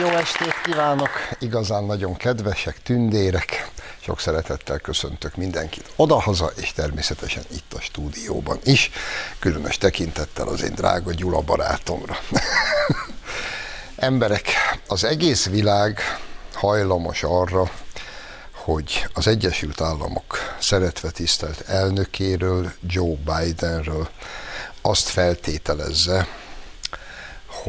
Jó 0.00 0.06
estét 0.06 0.60
kívánok! 0.64 1.10
Igazán 1.38 1.84
nagyon 1.84 2.16
kedvesek, 2.16 2.82
tündérek. 2.82 3.70
Sok 4.00 4.20
szeretettel 4.20 4.78
köszöntök 4.78 5.36
mindenkit 5.36 5.90
odahaza, 5.96 6.50
és 6.56 6.72
természetesen 6.72 7.42
itt 7.52 7.72
a 7.74 7.80
stúdióban 7.80 8.58
is. 8.64 8.90
Különös 9.38 9.78
tekintettel 9.78 10.48
az 10.48 10.62
én 10.62 10.74
drága 10.74 11.12
Gyula 11.12 11.40
barátomra. 11.40 12.18
Emberek, 13.96 14.48
az 14.88 15.04
egész 15.04 15.46
világ 15.46 16.00
hajlamos 16.52 17.22
arra, 17.22 17.70
hogy 18.52 19.06
az 19.14 19.26
Egyesült 19.26 19.80
Államok 19.80 20.56
szeretve 20.60 21.10
tisztelt 21.10 21.60
elnökéről, 21.60 22.72
Joe 22.86 23.16
Bidenről 23.16 24.08
azt 24.82 25.08
feltételezze, 25.08 26.26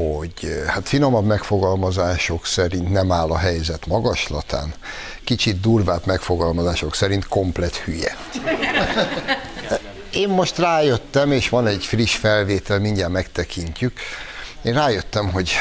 hogy 0.07 0.63
hát 0.67 0.87
finomabb 0.87 1.25
megfogalmazások 1.25 2.45
szerint 2.45 2.91
nem 2.91 3.11
áll 3.11 3.29
a 3.29 3.37
helyzet 3.37 3.85
magaslatán, 3.85 4.73
kicsit 5.23 5.59
durvább 5.59 6.05
megfogalmazások 6.05 6.95
szerint 6.95 7.27
komplet 7.27 7.75
hülye. 7.75 8.17
Én 10.11 10.29
most 10.29 10.57
rájöttem, 10.57 11.31
és 11.31 11.49
van 11.49 11.67
egy 11.67 11.85
friss 11.85 12.15
felvétel, 12.15 12.79
mindjárt 12.79 13.11
megtekintjük, 13.11 13.99
én 14.61 14.73
rájöttem, 14.73 15.31
hogy 15.31 15.51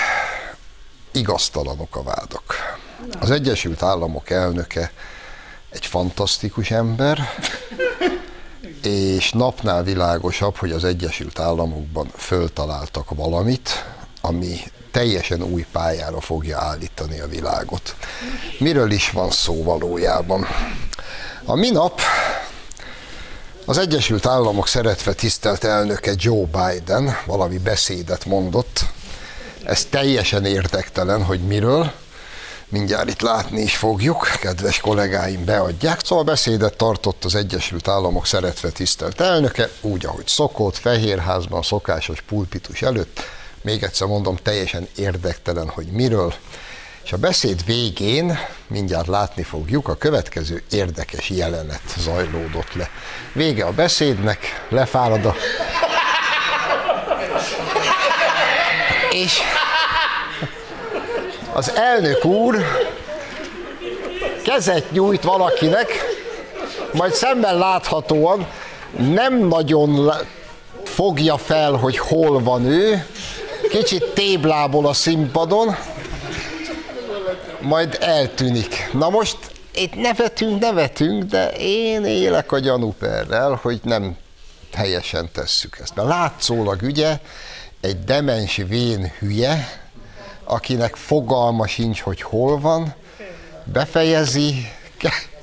igaztalanok 1.13 1.97
a 1.97 2.03
vádak. 2.03 2.77
Az 3.21 3.31
Egyesült 3.31 3.83
Államok 3.83 4.31
elnöke 4.31 4.93
egy 5.71 5.87
fantasztikus 5.87 6.71
ember, 6.71 7.19
és 8.83 9.31
napnál 9.31 9.83
világosabb, 9.83 10.57
hogy 10.57 10.71
az 10.73 10.85
Egyesült 10.85 11.39
Államokban 11.39 12.11
föltaláltak 12.17 13.15
valamit, 13.15 13.85
ami 14.21 14.61
teljesen 14.91 15.43
új 15.43 15.67
pályára 15.73 16.21
fogja 16.21 16.59
állítani 16.59 17.21
a 17.21 17.27
világot. 17.27 17.97
Miről 18.59 18.91
is 18.91 19.11
van 19.11 19.31
szó 19.31 19.63
valójában? 19.63 20.47
A 21.45 21.55
minap 21.55 22.01
az 23.65 23.79
Egyesült 23.79 24.27
Államok 24.27 24.69
szeretve 24.69 25.13
tisztelt 25.13 25.65
elnöke 25.65 26.13
Joe 26.17 26.45
Biden 26.45 27.17
valami 27.27 27.59
beszédet 27.59 28.25
mondott. 28.25 28.85
Ez 29.65 29.85
teljesen 29.85 30.45
érdektelen, 30.45 31.25
hogy 31.25 31.41
miről. 31.41 31.93
Mindjárt 32.69 33.09
itt 33.09 33.21
látni 33.21 33.61
is 33.61 33.77
fogjuk, 33.77 34.31
kedves 34.41 34.81
kollégáim 34.81 35.45
beadják. 35.45 36.01
Szóval 36.05 36.25
beszédet 36.25 36.77
tartott 36.77 37.25
az 37.25 37.35
Egyesült 37.35 37.89
Államok 37.89 38.27
szeretve 38.27 38.69
tisztelt 38.71 39.21
elnöke, 39.21 39.69
úgy, 39.81 40.07
ahogy 40.07 40.27
szokott, 40.27 40.77
Fehérházban, 40.77 41.63
szokásos 41.63 42.21
pulpitus 42.21 42.83
előtt 42.83 43.21
még 43.63 43.83
egyszer 43.83 44.07
mondom, 44.07 44.37
teljesen 44.37 44.89
érdektelen, 44.97 45.69
hogy 45.69 45.87
miről. 45.87 46.35
És 47.05 47.13
a 47.13 47.17
beszéd 47.17 47.65
végén, 47.65 48.39
mindjárt 48.67 49.07
látni 49.07 49.43
fogjuk, 49.43 49.89
a 49.89 49.97
következő 49.97 50.63
érdekes 50.71 51.31
jelenet 51.31 51.83
zajlódott 51.97 52.75
le. 52.75 52.91
Vége 53.33 53.65
a 53.65 53.73
beszédnek, 53.73 54.67
lefárad 54.69 55.25
a... 55.25 55.35
És 59.11 59.39
az 61.53 61.73
elnök 61.75 62.25
úr 62.25 62.65
kezet 64.45 64.91
nyújt 64.91 65.23
valakinek, 65.23 65.93
majd 66.93 67.15
szemben 67.15 67.59
láthatóan 67.59 68.47
nem 68.97 69.39
nagyon 69.39 70.13
fogja 70.85 71.37
fel, 71.37 71.73
hogy 71.73 71.99
hol 71.99 72.43
van 72.43 72.65
ő, 72.65 73.07
kicsit 73.69 74.05
téblából 74.05 74.87
a 74.87 74.93
színpadon, 74.93 75.77
majd 77.61 77.97
eltűnik. 78.01 78.91
Na 78.93 79.09
most 79.09 79.37
itt 79.75 79.95
nevetünk, 79.95 80.61
nevetünk, 80.61 81.23
de 81.23 81.51
én 81.59 82.05
élek 82.05 82.53
a 82.53 82.59
gyanúperrel, 82.59 83.59
hogy 83.63 83.81
nem 83.83 84.17
helyesen 84.75 85.29
tesszük 85.33 85.79
ezt. 85.83 85.95
Mert 85.95 86.09
látszólag 86.09 86.83
ugye 86.83 87.19
egy 87.81 88.05
demens 88.05 88.57
vén 88.57 89.13
hülye, 89.19 89.83
akinek 90.45 90.97
fogalma 90.97 91.67
sincs, 91.67 92.01
hogy 92.01 92.23
hol 92.23 92.61
van, 92.61 92.95
befejezi, 93.65 94.73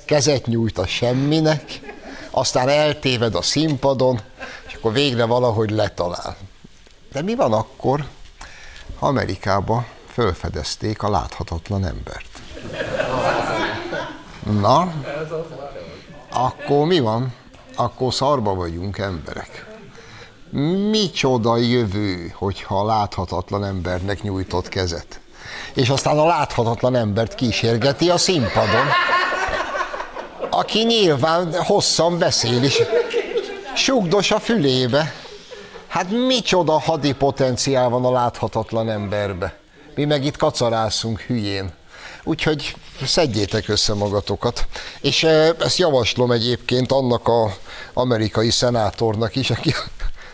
kezet 0.06 0.46
nyújt 0.46 0.78
a 0.78 0.88
semminek, 0.88 1.80
aztán 2.32 2.70
eltéved 2.70 3.36
a 3.36 3.42
színpadon, 3.42 4.22
és 4.68 4.74
akkor 4.74 4.94
végre 4.94 5.26
valahogy 5.26 5.70
letalál. 5.70 6.38
De 7.12 7.22
mi 7.22 7.36
van 7.36 7.54
akkor, 7.54 8.06
Amerikába 9.00 9.86
fölfedezték 10.12 11.04
a 11.04 11.10
láthatatlan 11.10 11.86
embert? 11.86 12.42
Na, 14.62 14.94
akkor 16.32 16.86
mi 16.86 17.00
van? 17.00 17.34
Akkor 17.76 18.14
szarba 18.14 18.54
vagyunk 18.54 18.98
emberek. 18.98 19.66
Micsoda 20.90 21.58
jövő, 21.58 22.34
hogyha 22.36 22.80
a 22.80 22.86
láthatatlan 22.86 23.66
embernek 23.66 24.22
nyújtott 24.22 24.70
kezet. 24.70 25.20
És 25.74 25.90
aztán 25.90 26.18
a 26.18 26.26
láthatatlan 26.26 26.96
embert 26.96 27.36
kísérgeti 27.36 28.10
a 28.10 28.18
színpadon, 28.18 28.86
aki 30.50 30.84
nyilván 30.84 31.64
hosszan 31.64 32.18
beszél 32.18 32.64
is. 32.64 32.78
Sugdos 33.76 34.32
a 34.32 34.40
fülébe. 34.40 35.14
Hát 35.96 36.10
micsoda 36.12 36.80
hadi 36.80 37.14
potenciál 37.14 37.90
van 37.90 38.06
a 38.06 38.12
láthatatlan 38.12 38.90
emberbe. 38.90 39.58
Mi 39.96 40.06
meg 40.06 40.26
itt 40.26 40.38
kacarászunk 40.38 41.20
hülyén. 41.20 41.72
Úgyhogy 42.24 42.76
szedjétek 43.04 43.68
össze 43.68 43.94
magatokat. 43.94 44.68
És 45.02 45.24
ezt 45.60 45.78
javaslom 45.78 46.32
egyébként 46.32 46.92
annak 46.92 47.28
a 47.28 47.56
amerikai 47.94 48.50
szenátornak 48.50 49.36
is, 49.36 49.50
aki 49.50 49.74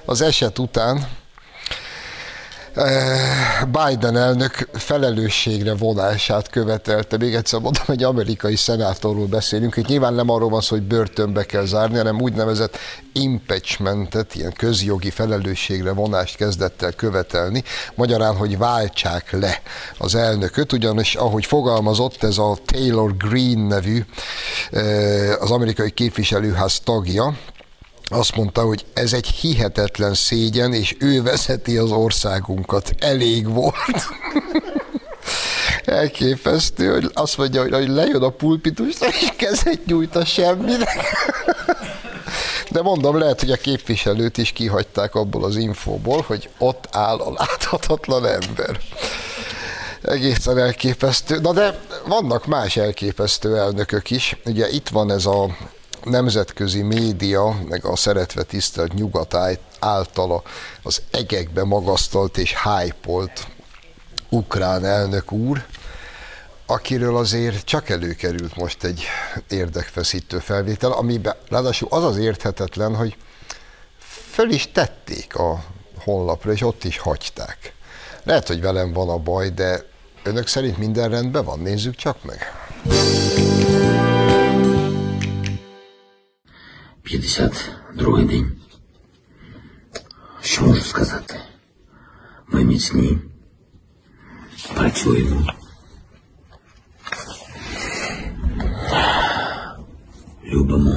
az 0.06 0.22
eset 0.22 0.60
után 0.60 0.98
Eh, 0.98 1.21
Biden 3.72 4.18
elnök 4.18 4.70
felelősségre 4.74 5.76
vonását 5.76 6.50
követelte. 6.50 7.18
Még 7.18 7.36
egyszer 7.36 7.60
mondom, 7.60 7.84
egy 7.88 8.04
amerikai 8.04 8.56
szenátorról 8.56 9.26
beszélünk, 9.26 9.74
hogy 9.74 9.86
nyilván 9.88 10.14
nem 10.14 10.30
arról 10.30 10.50
van 10.50 10.62
szó, 10.62 10.76
hogy 10.76 10.86
börtönbe 10.88 11.44
kell 11.44 11.66
zárni, 11.66 11.98
hanem 11.98 12.22
úgynevezett 12.22 12.78
impeachmentet, 13.14 14.36
ilyen 14.36 14.54
közjogi 14.54 15.10
felelősségre 15.10 15.94
vonást 15.94 16.36
kezdett 16.36 16.82
el 16.82 16.92
követelni, 16.92 17.64
magyarán, 17.96 18.36
hogy 18.36 18.58
váltsák 18.58 19.32
le 19.32 19.62
az 19.98 20.16
elnököt, 20.16 20.74
ugyanis 20.74 21.16
ahogy 21.16 21.46
fogalmazott 21.46 22.24
ez 22.24 22.38
a 22.38 22.58
Taylor 22.66 23.18
Green 23.18 23.60
nevű 23.60 24.06
eh, 24.72 25.42
az 25.42 25.52
amerikai 25.52 25.90
képviselőház 25.90 26.80
tagja, 26.80 27.38
azt 28.12 28.36
mondta, 28.36 28.62
hogy 28.62 28.86
ez 28.94 29.14
egy 29.14 29.28
hihetetlen 29.28 30.14
szégyen, 30.14 30.74
és 30.74 30.96
ő 31.00 31.22
vezeti 31.22 31.78
az 31.78 31.92
országunkat. 31.92 32.92
Elég 33.00 33.54
volt. 33.54 33.76
Elképesztő, 35.86 36.92
hogy 36.92 37.12
azt 37.14 37.38
mondja, 37.38 37.62
hogy, 37.62 37.74
hogy 37.74 37.88
lejön 37.88 38.22
a 38.24 38.30
pulpitusra, 38.30 39.08
és 39.08 39.30
kezet 39.36 39.86
nyújt 39.86 40.16
a 40.16 40.26
semminek. 40.26 40.90
De 42.72 42.82
mondom, 42.82 43.18
lehet, 43.18 43.40
hogy 43.40 43.52
a 43.52 43.58
képviselőt 43.58 44.38
is 44.38 44.52
kihagyták 44.52 45.16
abból 45.16 45.44
az 45.44 45.56
infóból, 45.56 46.24
hogy 46.28 46.50
ott 46.58 46.88
áll 46.92 47.18
a 47.18 47.34
láthatatlan 47.38 48.26
ember. 48.26 48.80
Egészen 50.02 50.58
elképesztő. 50.58 51.40
Na 51.40 51.54
de 51.54 51.80
vannak 52.06 52.46
más 52.46 52.78
elképesztő 52.78 53.58
elnökök 53.58 54.12
is. 54.12 54.38
Ugye 54.46 54.70
itt 54.70 54.90
van 54.90 55.12
ez 55.12 55.26
a 55.26 55.58
nemzetközi 56.04 56.82
média, 56.82 57.58
meg 57.70 57.86
a 57.86 57.96
szeretve 57.96 58.44
tisztelt 58.44 58.94
nyugat 58.94 59.38
általa 59.80 60.44
az 60.84 61.02
egekbe 61.12 61.64
magasztalt 61.64 62.38
és 62.38 62.56
hypolt 62.64 63.48
ukrán 64.30 64.86
elnök 64.86 65.32
úr, 65.32 65.66
akiről 66.66 67.18
azért 67.18 67.66
csak 67.66 67.90
előkerült 67.90 68.56
most 68.56 68.84
egy 68.84 69.04
érdekfeszítő 69.50 70.40
felvétel, 70.40 70.92
amiben 70.92 71.36
ráadásul 71.50 71.88
az 71.92 72.04
az 72.04 72.18
érthetetlen, 72.18 72.96
hogy 72.96 73.18
föl 74.32 74.50
is 74.50 74.72
tették 74.72 75.36
a 75.36 75.64
honlapra, 76.04 76.52
és 76.52 76.62
ott 76.62 76.84
is 76.84 76.98
hagyták. 76.98 77.74
Lehet, 78.24 78.48
hogy 78.48 78.62
velem 78.62 78.94
van 78.94 79.10
a 79.10 79.18
baj, 79.18 79.50
de 79.50 79.86
önök 80.24 80.48
szerint 80.48 80.78
minden 80.78 81.10
rendben 81.10 81.46
van? 81.46 81.60
Nézzük 81.60 81.96
csak 81.96 82.24
meg. 82.24 82.40
52 87.04 88.24
день. 88.24 88.52
Що 90.42 90.66
можу 90.66 90.82
сказати? 90.82 91.36
Ми 92.48 92.64
міцні. 92.64 93.18
Працюємо. 94.76 95.48
Любимо. 100.44 100.96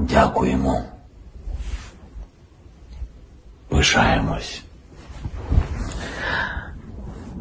Дякуємо. 0.00 0.84
Пишаємось. 3.68 4.62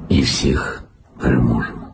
і 0.09 0.21
всіх 0.21 0.83
переможемо. 1.19 1.86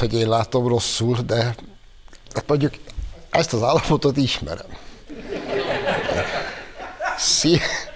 Hogy 0.00 0.14
én 0.14 0.28
látom 0.28 0.68
rosszul, 0.68 1.16
de 1.26 1.54
hát 2.34 2.44
mondjuk 2.46 2.72
ezt 3.30 3.52
az 3.52 3.62
állapotot 3.62 4.16
ismerem. 4.16 4.76
Szil- 7.18 7.88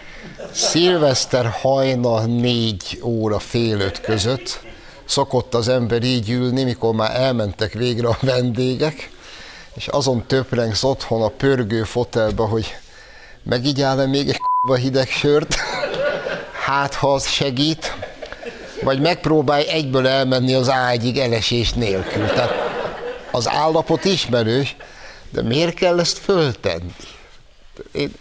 Szilveszter 0.52 1.46
hajna 1.46 2.26
négy 2.26 3.00
óra 3.02 3.38
fél 3.38 3.80
öt 3.80 4.00
között 4.00 4.60
szokott 5.04 5.54
az 5.54 5.68
ember 5.68 6.02
így 6.02 6.30
ülni, 6.30 6.64
mikor 6.64 6.94
már 6.94 7.20
elmentek 7.20 7.72
végre 7.72 8.08
a 8.08 8.18
vendégek, 8.20 9.10
és 9.74 9.86
azon 9.86 10.26
töprengsz 10.26 10.82
otthon 10.82 11.22
a 11.22 11.28
pörgő 11.28 11.82
fotelba, 11.82 12.46
hogy 12.46 12.66
megigyál-e 13.42 14.06
még 14.06 14.28
egy 14.28 14.36
k***ba 14.36 14.74
hideg 14.74 15.08
sört, 15.08 15.54
hát 16.64 16.94
ha 16.94 17.12
az 17.12 17.28
segít, 17.28 17.96
vagy 18.84 19.00
megpróbálj 19.00 19.68
egyből 19.68 20.06
elmenni 20.06 20.54
az 20.54 20.70
ágyig 20.70 21.18
elesés 21.18 21.72
nélkül. 21.72 22.26
Tehát 22.26 22.52
az 23.30 23.48
állapot 23.48 24.04
ismerős, 24.04 24.76
de 25.30 25.42
miért 25.42 25.74
kell 25.74 26.00
ezt 26.00 26.18
föltenni? 26.18 26.94
Én 27.92 28.14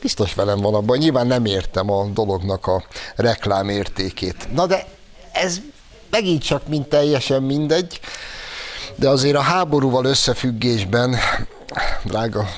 biztos 0.00 0.34
velem 0.34 0.60
van 0.60 0.74
abban, 0.74 0.98
nyilván 0.98 1.26
nem 1.26 1.44
értem 1.44 1.90
a 1.90 2.04
dolognak 2.04 2.66
a 2.66 2.84
reklámértékét. 3.16 4.52
Na 4.52 4.66
de 4.66 4.86
ez 5.32 5.60
megint 6.10 6.42
csak 6.42 6.68
mind 6.68 6.86
teljesen 6.86 7.42
mindegy, 7.42 8.00
de 8.94 9.08
azért 9.08 9.36
a 9.36 9.40
háborúval 9.40 10.04
összefüggésben, 10.04 11.16
drága 12.04 12.48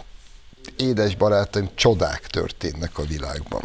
édes 0.76 1.16
barátaim, 1.16 1.68
csodák 1.74 2.26
történnek 2.26 2.98
a 2.98 3.02
világban. 3.02 3.62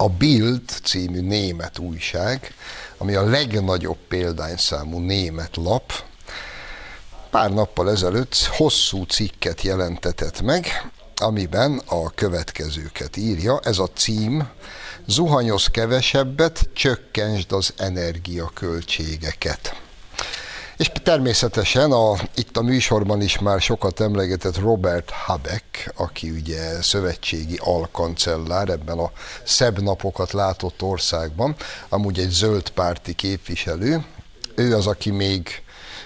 A 0.00 0.08
Bild 0.08 0.70
című 0.84 1.20
német 1.20 1.78
újság, 1.78 2.54
ami 2.98 3.14
a 3.14 3.22
legnagyobb 3.22 3.96
példányszámú 4.08 4.98
német 4.98 5.56
lap, 5.56 5.92
pár 7.30 7.50
nappal 7.50 7.90
ezelőtt 7.90 8.34
hosszú 8.34 9.02
cikket 9.02 9.62
jelentetett 9.62 10.40
meg, 10.40 10.90
amiben 11.16 11.82
a 11.86 12.10
következőket 12.10 13.16
írja. 13.16 13.60
Ez 13.62 13.78
a 13.78 13.86
cím, 13.86 14.48
zuhanyoz 15.06 15.66
kevesebbet, 15.66 16.68
csökkentsd 16.72 17.52
az 17.52 17.72
energiaköltségeket. 17.76 19.87
És 20.78 20.90
természetesen 21.02 21.92
a, 21.92 22.14
itt 22.34 22.56
a 22.56 22.62
műsorban 22.62 23.22
is 23.22 23.38
már 23.38 23.60
sokat 23.60 24.00
emlegetett 24.00 24.58
Robert 24.58 25.10
Habeck, 25.10 25.92
aki 25.96 26.30
ugye 26.30 26.82
szövetségi 26.82 27.58
alkancellár 27.62 28.68
ebben 28.68 28.98
a 28.98 29.10
szebb 29.44 29.82
napokat 29.82 30.32
látott 30.32 30.82
országban, 30.82 31.56
amúgy 31.88 32.18
egy 32.18 32.30
zöld 32.30 32.70
párti 32.70 33.14
képviselő. 33.14 34.04
Ő 34.54 34.74
az, 34.74 34.86
aki 34.86 35.10
még 35.10 35.62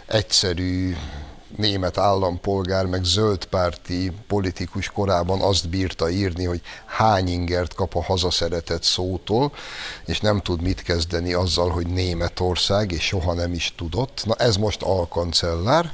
egyszerű 0.07 0.97
német 1.57 1.99
állampolgár, 1.99 2.87
meg 2.87 3.05
zöldpárti 3.05 4.13
politikus 4.27 4.89
korában 4.89 5.41
azt 5.41 5.69
bírta 5.69 6.11
írni, 6.11 6.45
hogy 6.45 6.61
hány 6.87 7.29
ingert 7.29 7.75
kap 7.75 7.97
a 7.97 8.03
hazaszeretett 8.03 8.83
szótól, 8.83 9.53
és 10.07 10.21
nem 10.21 10.41
tud 10.41 10.63
mit 10.63 10.83
kezdeni 10.83 11.33
azzal, 11.33 11.71
hogy 11.71 11.87
Németország, 11.87 12.93
és 12.93 13.03
soha 13.03 13.35
nem 13.35 13.53
is 13.53 13.73
tudott. 13.77 14.23
Na 14.25 14.35
ez 14.35 14.57
most 14.57 14.83
alkancellár, 14.83 15.93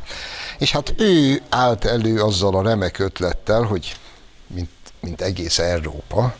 és 0.58 0.70
hát 0.70 0.94
ő 0.96 1.42
állt 1.48 1.84
elő 1.84 2.22
azzal 2.22 2.54
a 2.54 2.62
remek 2.62 2.98
ötlettel, 2.98 3.62
hogy 3.62 3.96
mint, 4.46 4.70
mint 5.00 5.20
egész 5.20 5.58
Európa, 5.58 6.34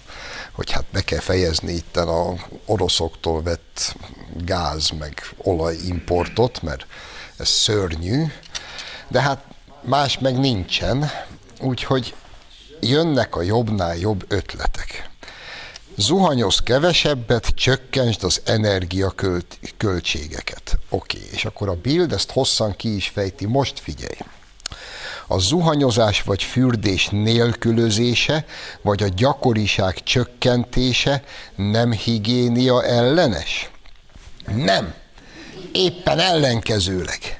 hogy 0.53 0.71
hát 0.71 0.85
be 0.93 1.00
kell 1.00 1.21
fejezni 1.21 1.73
itt 1.73 1.97
a 1.97 2.35
oroszoktól 2.67 3.43
vett 3.43 3.97
gáz 4.44 4.91
meg 4.91 5.23
olajimportot, 5.37 6.62
mert 6.62 6.87
ez 7.37 7.49
szörnyű, 7.49 8.25
de 9.09 9.21
hát 9.21 9.43
más 9.81 10.19
meg 10.19 10.39
nincsen, 10.39 11.11
úgyhogy 11.61 12.15
jönnek 12.81 13.37
a 13.37 13.43
jobbnál 13.43 13.97
jobb 13.97 14.25
ötletek. 14.29 15.11
Zuhanyoz 15.97 16.59
kevesebbet, 16.59 17.47
csökkentsd 17.47 18.25
az 18.25 18.41
energiaköltségeket. 18.45 20.79
Oké, 20.89 21.19
és 21.33 21.45
akkor 21.45 21.69
a 21.69 21.75
Bild 21.75 22.13
ezt 22.13 22.31
hosszan 22.31 22.77
ki 22.77 22.97
is 22.97 23.09
fejti, 23.09 23.47
most 23.47 23.79
figyelj. 23.79 24.19
A 25.27 25.39
zuhanyozás 25.39 26.23
vagy 26.23 26.43
fürdés 26.43 27.09
nélkülözése, 27.09 28.45
vagy 28.83 29.03
a 29.03 29.09
gyakoriság 29.09 30.03
csökkentése 30.03 31.23
nem 31.57 31.93
higiénia 31.93 32.85
ellenes? 32.85 33.71
Nem. 34.47 34.95
Éppen 35.73 36.19
ellenkezőleg 36.19 37.39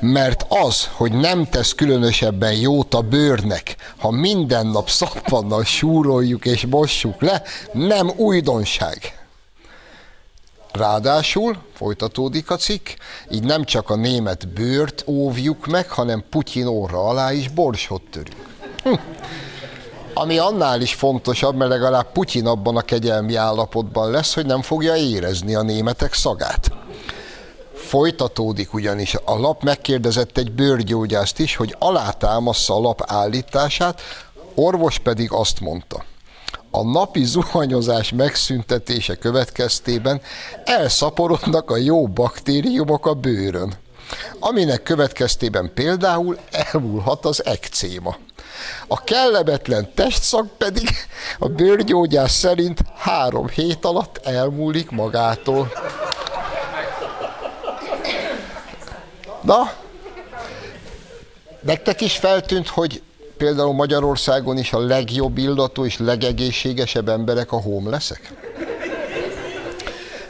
mert 0.00 0.46
az, 0.48 0.88
hogy 0.92 1.12
nem 1.12 1.44
tesz 1.44 1.74
különösebben 1.74 2.52
jót 2.52 2.94
a 2.94 3.00
bőrnek, 3.00 3.76
ha 3.98 4.10
minden 4.10 4.66
nap 4.66 4.90
szappannal 4.90 5.64
súroljuk 5.64 6.44
és 6.44 6.66
mossuk 6.66 7.20
le, 7.20 7.42
nem 7.72 8.10
újdonság. 8.16 9.26
Ráadásul, 10.72 11.56
folytatódik 11.74 12.50
a 12.50 12.56
cikk, 12.56 12.88
így 13.30 13.42
nem 13.42 13.64
csak 13.64 13.90
a 13.90 13.96
német 13.96 14.48
bőrt 14.48 15.04
óvjuk 15.06 15.66
meg, 15.66 15.90
hanem 15.90 16.24
Putyin 16.30 16.66
óra 16.66 17.08
alá 17.08 17.32
is 17.32 17.48
borsot 17.48 18.02
törünk. 18.10 18.46
Hm. 18.82 18.92
Ami 20.14 20.38
annál 20.38 20.80
is 20.80 20.94
fontosabb, 20.94 21.56
mert 21.56 21.70
legalább 21.70 22.12
Putyin 22.12 22.46
abban 22.46 22.76
a 22.76 22.82
kegyelmi 22.82 23.34
állapotban 23.34 24.10
lesz, 24.10 24.34
hogy 24.34 24.46
nem 24.46 24.62
fogja 24.62 24.96
érezni 24.96 25.54
a 25.54 25.62
németek 25.62 26.14
szagát. 26.14 26.70
Folytatódik 27.86 28.74
ugyanis. 28.74 29.14
A 29.24 29.38
lap 29.38 29.62
megkérdezett 29.62 30.38
egy 30.38 30.52
bőrgyógyászt 30.52 31.38
is, 31.38 31.56
hogy 31.56 31.76
alátámassza 31.78 32.74
a 32.74 32.80
lap 32.80 33.02
állítását, 33.06 34.00
orvos 34.54 34.98
pedig 34.98 35.32
azt 35.32 35.60
mondta. 35.60 36.04
A 36.70 36.82
napi 36.82 37.24
zuhanyozás 37.24 38.12
megszüntetése 38.12 39.14
következtében 39.14 40.20
elszaporodnak 40.64 41.70
a 41.70 41.76
jó 41.76 42.06
baktériumok 42.06 43.06
a 43.06 43.14
bőrön, 43.14 43.74
aminek 44.38 44.82
következtében 44.82 45.70
például 45.74 46.38
elmúlhat 46.50 47.24
az 47.24 47.44
ekcéma. 47.44 48.16
A 48.86 49.04
kellemetlen 49.04 49.90
testszak 49.94 50.46
pedig 50.58 50.88
a 51.38 51.48
bőrgyógyás 51.48 52.30
szerint 52.30 52.80
három 52.96 53.48
hét 53.48 53.84
alatt 53.84 54.20
elmúlik 54.24 54.90
magától. 54.90 55.72
Na, 59.46 59.72
nektek 61.60 62.00
is 62.00 62.16
feltűnt, 62.16 62.68
hogy 62.68 63.02
például 63.36 63.72
Magyarországon 63.72 64.58
is 64.58 64.72
a 64.72 64.78
legjobb 64.78 65.38
illatú 65.38 65.84
és 65.84 65.98
legegészségesebb 65.98 67.08
emberek 67.08 67.52
a 67.52 67.60
homelessek? 67.60 68.32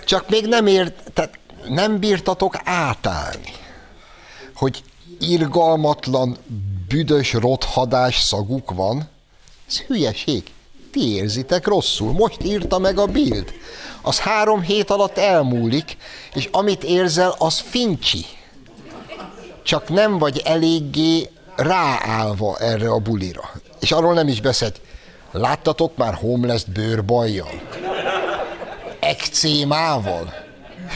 Csak 0.04 0.28
még 0.28 0.46
nem 0.46 0.66
ért, 0.66 1.12
tehát 1.12 1.38
nem 1.68 1.98
bírtatok 1.98 2.56
átállni, 2.64 3.52
hogy 4.54 4.82
irgalmatlan, 5.20 6.36
büdös 6.88 7.32
rothadás 7.32 8.20
szaguk 8.20 8.70
van. 8.70 9.08
Ez 9.68 9.78
hülyeség. 9.78 10.42
Ti 10.92 11.14
érzitek 11.14 11.66
rosszul. 11.66 12.12
Most 12.12 12.42
írta 12.42 12.78
meg 12.78 12.98
a 12.98 13.06
Bild. 13.06 13.52
Az 14.02 14.18
három 14.18 14.60
hét 14.60 14.90
alatt 14.90 15.18
elmúlik, 15.18 15.96
és 16.34 16.48
amit 16.52 16.84
érzel, 16.84 17.34
az 17.38 17.58
fincsi 17.58 18.26
csak 19.66 19.88
nem 19.88 20.18
vagy 20.18 20.42
eléggé 20.44 21.28
ráállva 21.56 22.56
erre 22.58 22.88
a 22.88 22.98
bulira. 22.98 23.50
És 23.80 23.92
arról 23.92 24.14
nem 24.14 24.28
is 24.28 24.40
beszélt. 24.40 24.80
Láttatok 25.30 25.96
már 25.96 26.14
homeless 26.14 26.64
bőrbajjal? 26.64 27.60
Ekcémával? 29.00 30.34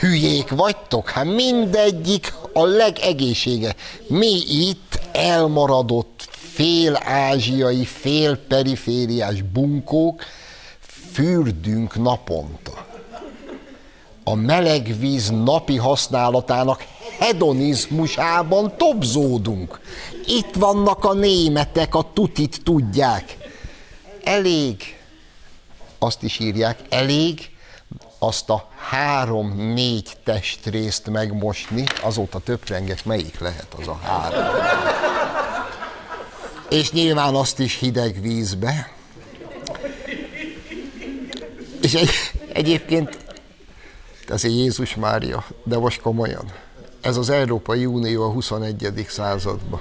Hülyék 0.01 0.49
vagytok? 0.51 1.09
Hát 1.09 1.25
mindegyik 1.25 2.35
a 2.53 2.65
legegészsége. 2.65 3.75
Mi 4.07 4.43
itt 4.49 5.01
elmaradott 5.13 6.29
fél-ázsiai, 6.31 7.85
fél-perifériás 7.85 9.43
bunkók 9.43 10.23
fürdünk 11.13 11.95
naponta. 11.95 12.90
A 14.25 14.35
meleg 14.35 14.99
víz 14.99 15.31
napi 15.31 15.77
használatának 15.77 16.85
hedonizmusában 17.19 18.77
tobzódunk. 18.77 19.81
Itt 20.27 20.55
vannak 20.55 21.05
a 21.05 21.13
németek, 21.13 21.95
a 21.95 22.11
tutit 22.13 22.61
tudják. 22.65 23.37
Elég, 24.25 24.97
azt 25.99 26.23
is 26.23 26.39
írják, 26.39 26.79
elég 26.89 27.51
azt 28.19 28.51
a 28.51 28.69
három-négy 28.89 30.17
testrészt 30.25 31.11
megmosni, 31.11 31.85
azóta 32.03 32.39
töprengek, 32.39 33.05
melyik 33.05 33.39
lehet 33.39 33.75
az 33.79 33.89
a 33.89 34.01
három. 34.03 34.45
és 36.69 36.93
nyilván 36.93 37.35
azt 37.35 37.59
is 37.59 37.79
hideg 37.79 38.21
vízbe. 38.21 38.93
És 41.83 41.95
egy, 41.95 42.11
egyébként, 42.53 43.19
azért 44.31 44.55
Jézus 44.55 44.95
Mária, 44.95 45.45
de 45.65 45.79
most 45.79 46.01
komolyan, 46.01 46.53
ez 47.01 47.17
az 47.17 47.31
Európai 47.31 47.87
Unió 47.87 48.23
a 48.23 48.33
21. 48.33 49.07
században. 49.09 49.81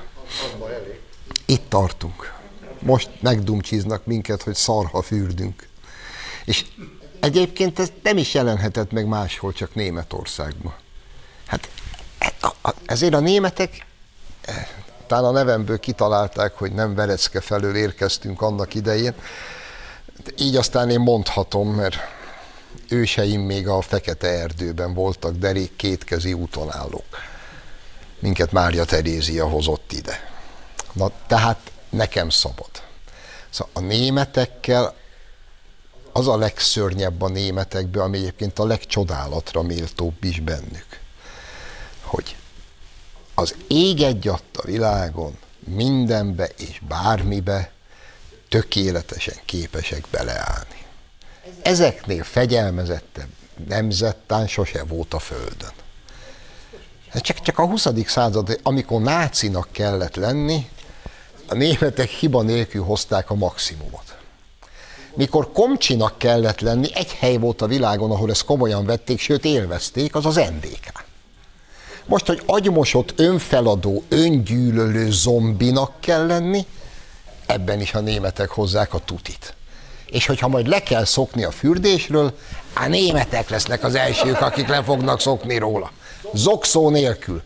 Itt 1.46 1.70
tartunk. 1.70 2.34
Most 2.80 3.10
megdumcsiznak 3.22 4.06
minket, 4.06 4.44
hogy 4.44 4.56
szarha 4.56 5.02
fürdünk. 5.02 5.68
És 6.46 6.66
egyébként 7.20 7.80
ez 7.80 7.92
nem 8.04 8.18
is 8.18 8.34
jelenhetett 8.34 8.92
meg 8.92 9.08
máshol, 9.08 9.54
csak 9.54 9.76
Németországban. 9.76 10.74
Hát 11.46 11.70
ezért 12.86 13.14
a 13.14 13.20
németek 13.20 13.86
eh, 14.42 14.68
talán 15.08 15.24
a 15.24 15.32
nevemből 15.32 15.80
kitalálták, 15.80 16.54
hogy 16.54 16.72
nem 16.72 16.96
Verecke 16.96 17.42
felől 17.42 17.76
érkeztünk 17.76 18.42
annak 18.42 18.76
idején. 18.76 19.14
Így 20.38 20.56
aztán 20.56 20.90
én 20.90 21.00
mondhatom, 21.00 21.70
mert 21.70 21.96
őseim 22.90 23.42
még 23.42 23.68
a 23.68 23.82
Fekete 23.82 24.28
Erdőben 24.28 24.94
voltak 24.94 25.38
derék 25.38 25.76
kétkezi 25.76 26.34
úton 26.34 26.72
állók. 26.72 27.06
Minket 28.20 28.52
Mária 28.52 28.86
Terézia 28.86 29.48
hozott 29.48 29.92
ide. 29.92 30.32
Na, 30.94 31.12
tehát 31.28 31.72
nekem 31.90 32.30
szabad. 32.30 32.70
Szóval 33.50 33.74
a 33.74 33.80
németekkel 33.80 34.96
az 36.12 36.28
a 36.28 36.38
legszörnyebb 36.38 37.22
a 37.22 37.28
németekben, 37.28 38.04
ami 38.04 38.18
egyébként 38.18 38.60
a 38.60 38.66
legcsodálatra 38.66 39.62
méltóbb 39.62 40.24
is 40.24 40.40
bennük, 40.40 41.00
hogy 42.02 42.36
az 43.34 43.56
ég 43.68 44.02
egyatt 44.02 44.58
a 44.58 44.66
világon 44.66 45.38
mindenbe 45.60 46.50
és 46.58 46.82
bármibe 46.88 47.72
tökéletesen 48.50 49.36
képesek 49.46 50.08
beleállni. 50.12 50.79
Ezeknél 51.62 52.24
fegyelmezettebb 52.24 53.30
nemzettán 53.68 54.48
sose 54.48 54.84
volt 54.84 55.14
a 55.14 55.20
Földön. 55.20 55.72
Csak, 57.14 57.40
csak 57.40 57.60
a 57.60 57.66
20. 57.66 57.88
század, 58.06 58.60
amikor 58.64 59.02
nácinak 59.02 59.68
kellett 59.72 60.16
lenni, 60.16 60.70
a 61.48 61.54
németek 61.54 62.10
hiba 62.10 62.42
nélkül 62.42 62.84
hozták 62.84 63.30
a 63.30 63.36
maximumot. 63.36 64.18
Mikor 65.14 65.52
komcsinak 65.52 66.18
kellett 66.18 66.60
lenni, 66.60 66.96
egy 66.96 67.12
hely 67.12 67.38
volt 67.38 67.62
a 67.62 67.68
világon, 67.68 68.12
ahol 68.12 68.30
ezt 68.30 68.46
komolyan 68.46 68.86
vették, 68.86 69.20
sőt 69.20 69.46
élvezték, 69.46 70.16
az 70.16 70.26
az 70.26 70.36
NDK. 70.36 71.06
Most, 72.06 72.26
hogy 72.26 72.42
agymosott, 72.46 73.20
önfeladó, 73.20 74.04
öngyűlölő 74.10 75.12
zombinak 75.12 75.92
kell 76.00 76.26
lenni, 76.26 76.66
ebben 77.46 77.82
is 77.82 77.94
a 77.94 78.00
németek 78.00 78.50
hozzák 78.50 78.94
a 78.94 79.00
tutit. 79.00 79.54
És 80.10 80.26
hogyha 80.26 80.48
majd 80.48 80.68
le 80.68 80.84
kell 80.84 81.06
szokni 81.06 81.44
a 81.44 81.52
fürdésről, 81.52 82.34
a 82.76 82.88
németek 82.88 83.50
lesznek 83.50 83.84
az 83.84 83.96
elsők, 83.96 84.42
akik 84.42 84.68
le 84.68 84.84
fognak 84.84 85.20
szokni 85.20 85.58
róla. 85.58 85.92
Zokszó 86.34 86.90
nélkül. 86.90 87.42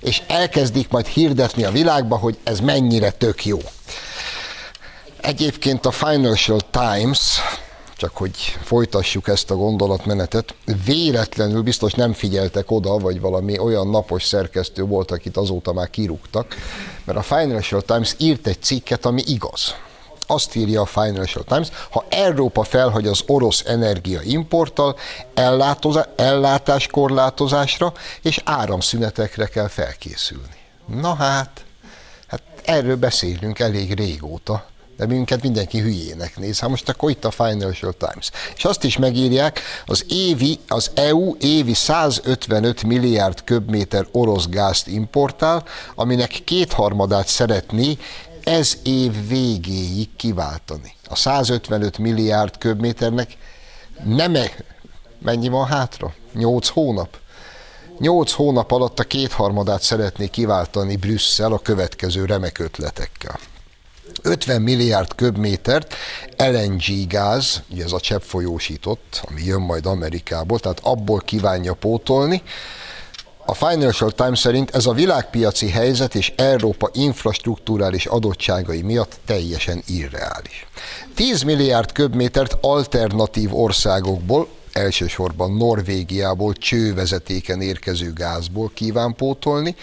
És 0.00 0.22
elkezdik 0.26 0.88
majd 0.88 1.06
hirdetni 1.06 1.64
a 1.64 1.70
világba, 1.70 2.16
hogy 2.16 2.38
ez 2.42 2.60
mennyire 2.60 3.10
tök 3.10 3.44
jó. 3.44 3.58
Egyébként 5.20 5.86
a 5.86 5.90
Financial 5.90 6.60
Times 6.70 7.40
csak 7.96 8.16
hogy 8.16 8.36
folytassuk 8.62 9.28
ezt 9.28 9.50
a 9.50 9.54
gondolatmenetet. 9.54 10.54
Véletlenül 10.84 11.62
biztos 11.62 11.92
nem 11.92 12.12
figyeltek 12.12 12.70
oda, 12.70 12.98
vagy 12.98 13.20
valami 13.20 13.58
olyan 13.58 13.88
napos 13.88 14.24
szerkesztő 14.24 14.82
volt, 14.82 15.10
akit 15.10 15.36
azóta 15.36 15.72
már 15.72 15.90
kirúgtak, 15.90 16.54
mert 17.04 17.18
a 17.18 17.22
Financial 17.22 17.82
Times 17.82 18.14
írt 18.18 18.46
egy 18.46 18.62
cikket, 18.62 19.06
ami 19.06 19.22
igaz. 19.26 19.74
Azt 20.26 20.54
írja 20.54 20.80
a 20.80 20.86
Financial 20.86 21.44
Times, 21.44 21.68
ha 21.90 22.04
Európa 22.08 22.64
felhagy 22.64 23.06
az 23.06 23.22
orosz 23.26 23.62
energia 23.66 24.20
importtal, 24.22 24.96
ellátáskorlátozásra 26.16 27.92
és 28.22 28.40
áramszünetekre 28.44 29.46
kell 29.46 29.68
felkészülni. 29.68 30.56
Na 30.86 31.14
hát, 31.14 31.64
hát 32.26 32.42
erről 32.64 32.96
beszélünk 32.96 33.58
elég 33.58 33.94
régóta 33.94 34.64
de 34.96 35.06
minket 35.06 35.42
mindenki 35.42 35.80
hülyének 35.80 36.36
néz. 36.36 36.60
Hát 36.60 36.70
most 36.70 36.88
akkor 36.88 37.10
itt 37.10 37.24
a 37.24 37.30
Financial 37.30 37.92
Times. 37.92 38.30
És 38.56 38.64
azt 38.64 38.84
is 38.84 38.96
megírják, 38.96 39.60
az 39.86 40.04
évi, 40.08 40.58
az 40.68 40.90
EU 40.94 41.34
évi 41.40 41.74
155 41.74 42.82
milliárd 42.82 43.44
köbméter 43.44 44.06
orosz 44.12 44.46
gázt 44.48 44.86
importál, 44.86 45.64
aminek 45.94 46.40
kétharmadát 46.44 47.28
szeretné 47.28 47.98
ez 48.44 48.78
év 48.82 49.28
végéig 49.28 50.16
kiváltani. 50.16 50.94
A 51.08 51.16
155 51.16 51.98
milliárd 51.98 52.58
köbméternek 52.58 53.36
nem 54.04 54.34
-e, 54.34 54.50
mennyi 55.18 55.48
van 55.48 55.66
hátra? 55.66 56.14
8 56.32 56.68
hónap? 56.68 57.16
8 57.98 58.32
hónap 58.32 58.70
alatt 58.70 58.98
a 58.98 59.04
kétharmadát 59.04 59.82
szeretné 59.82 60.26
kiváltani 60.26 60.96
Brüsszel 60.96 61.52
a 61.52 61.58
következő 61.58 62.24
remek 62.24 62.58
ötletekkel. 62.58 63.38
50 64.22 64.62
milliárd 64.62 65.14
köbmétert 65.14 65.94
LNG 66.36 67.06
gáz, 67.08 67.62
ugye 67.70 67.84
ez 67.84 67.92
a 67.92 68.00
cseppfolyósított, 68.00 69.20
ami 69.28 69.42
jön 69.44 69.60
majd 69.60 69.86
Amerikából, 69.86 70.58
tehát 70.58 70.80
abból 70.82 71.20
kívánja 71.20 71.74
pótolni. 71.74 72.42
A 73.46 73.54
Financial 73.54 74.10
Times 74.10 74.38
szerint 74.38 74.70
ez 74.70 74.86
a 74.86 74.92
világpiaci 74.92 75.68
helyzet 75.68 76.14
és 76.14 76.32
Európa 76.36 76.90
infrastruktúrális 76.92 78.06
adottságai 78.06 78.82
miatt 78.82 79.18
teljesen 79.26 79.82
irreális. 79.86 80.66
10 81.14 81.42
milliárd 81.42 81.92
köbmétert 81.92 82.56
alternatív 82.60 83.54
országokból, 83.54 84.48
elsősorban 84.72 85.52
Norvégiából 85.52 86.52
csővezetéken 86.52 87.60
érkező 87.60 88.12
gázból 88.12 88.70
kíván 88.74 89.14
pótolni. 89.14 89.74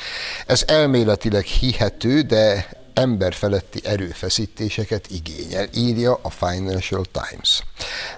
Ez 0.46 0.63
elméletileg 0.68 1.44
hihető, 1.44 2.22
de 2.22 2.70
emberfeletti 2.93 3.79
erőfeszítéseket 3.83 5.07
igényel, 5.10 5.67
írja 5.75 6.19
a 6.21 6.29
Financial 6.29 7.05
Times. 7.12 7.63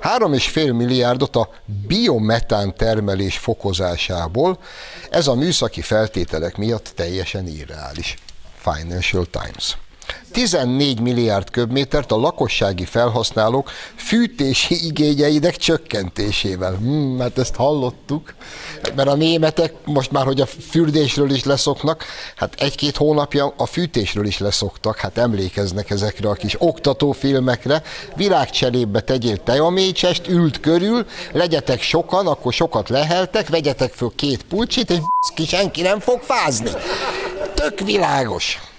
3,5 0.02 0.76
milliárdot 0.76 1.36
a 1.36 1.50
biometán 1.88 2.76
termelés 2.76 3.38
fokozásából, 3.38 4.60
ez 5.10 5.28
a 5.28 5.36
műszaki 5.36 5.82
feltételek 5.82 6.58
miatt 6.58 6.92
teljesen 6.96 7.48
irreális. 7.48 8.16
Financial 8.56 9.26
Times. 9.26 9.78
14 10.32 11.00
milliárd 11.00 11.50
köbmétert 11.50 12.12
a 12.12 12.18
lakossági 12.18 12.86
felhasználók 12.86 13.72
fűtési 13.96 14.86
igényeinek 14.86 15.58
csökkentésével. 15.58 16.76
Hmm, 16.76 17.20
hát 17.20 17.38
ezt 17.38 17.56
hallottuk, 17.56 18.34
mert 18.96 19.08
a 19.08 19.16
németek 19.16 19.74
most 19.86 20.12
már, 20.12 20.26
hogy 20.26 20.42
a 20.42 20.46
fürdésről 20.46 21.32
is 21.32 21.44
leszoknak, 21.44 22.06
hát 22.36 22.56
egy-két 22.60 22.98
hónapja 22.98 23.54
a 23.58 23.66
fűtésről 23.66 24.26
is 24.26 24.38
leszoktak, 24.38 24.98
hát 24.98 25.18
emlékeznek 25.18 25.90
ezekre 25.90 26.30
a 26.30 26.34
kis 26.34 26.56
oktatófilmekre. 26.60 27.82
Virágcserébe 28.16 29.02
tegyél 29.02 29.38
tejamécsest, 29.38 30.28
ült 30.28 30.60
körül, 30.60 31.06
legyetek 31.32 31.82
sokan, 31.82 32.28
akkor 32.28 32.54
sokat 32.54 32.90
leheltek, 32.90 33.50
vegyetek 33.50 33.94
föl 33.94 34.12
két 34.16 34.44
pulcsit, 34.44 34.90
és 34.90 35.00
ki 35.36 35.46
senki 35.46 35.82
nem 35.82 36.00
fog 36.00 36.22
fázni. 36.22 36.72
Tök 37.54 37.80
világos. 37.80 38.73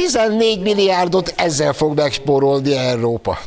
14 0.00 0.60
milliárdot 0.60 1.32
ezzel 1.36 1.72
fog 1.72 1.96
megspórolni 1.96 2.76
Európa. 2.76 3.38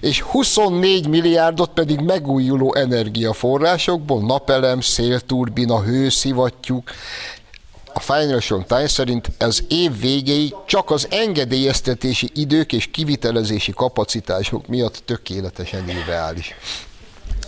És 0.00 0.20
24 0.20 1.08
milliárdot 1.08 1.70
pedig 1.70 2.00
megújuló 2.00 2.74
energiaforrásokból, 2.74 4.20
napelem, 4.20 4.80
szélturbina, 4.80 5.82
hőszivattyúk, 5.82 6.90
a 7.92 8.00
Financial 8.00 8.64
Times 8.68 8.90
szerint 8.90 9.30
az 9.38 9.64
év 9.68 10.00
végéig 10.00 10.54
csak 10.66 10.90
az 10.90 11.06
engedélyeztetési 11.10 12.30
idők 12.34 12.72
és 12.72 12.90
kivitelezési 12.90 13.72
kapacitások 13.72 14.66
miatt 14.66 15.02
tökéletesen 15.04 15.88
irreális 15.88 16.54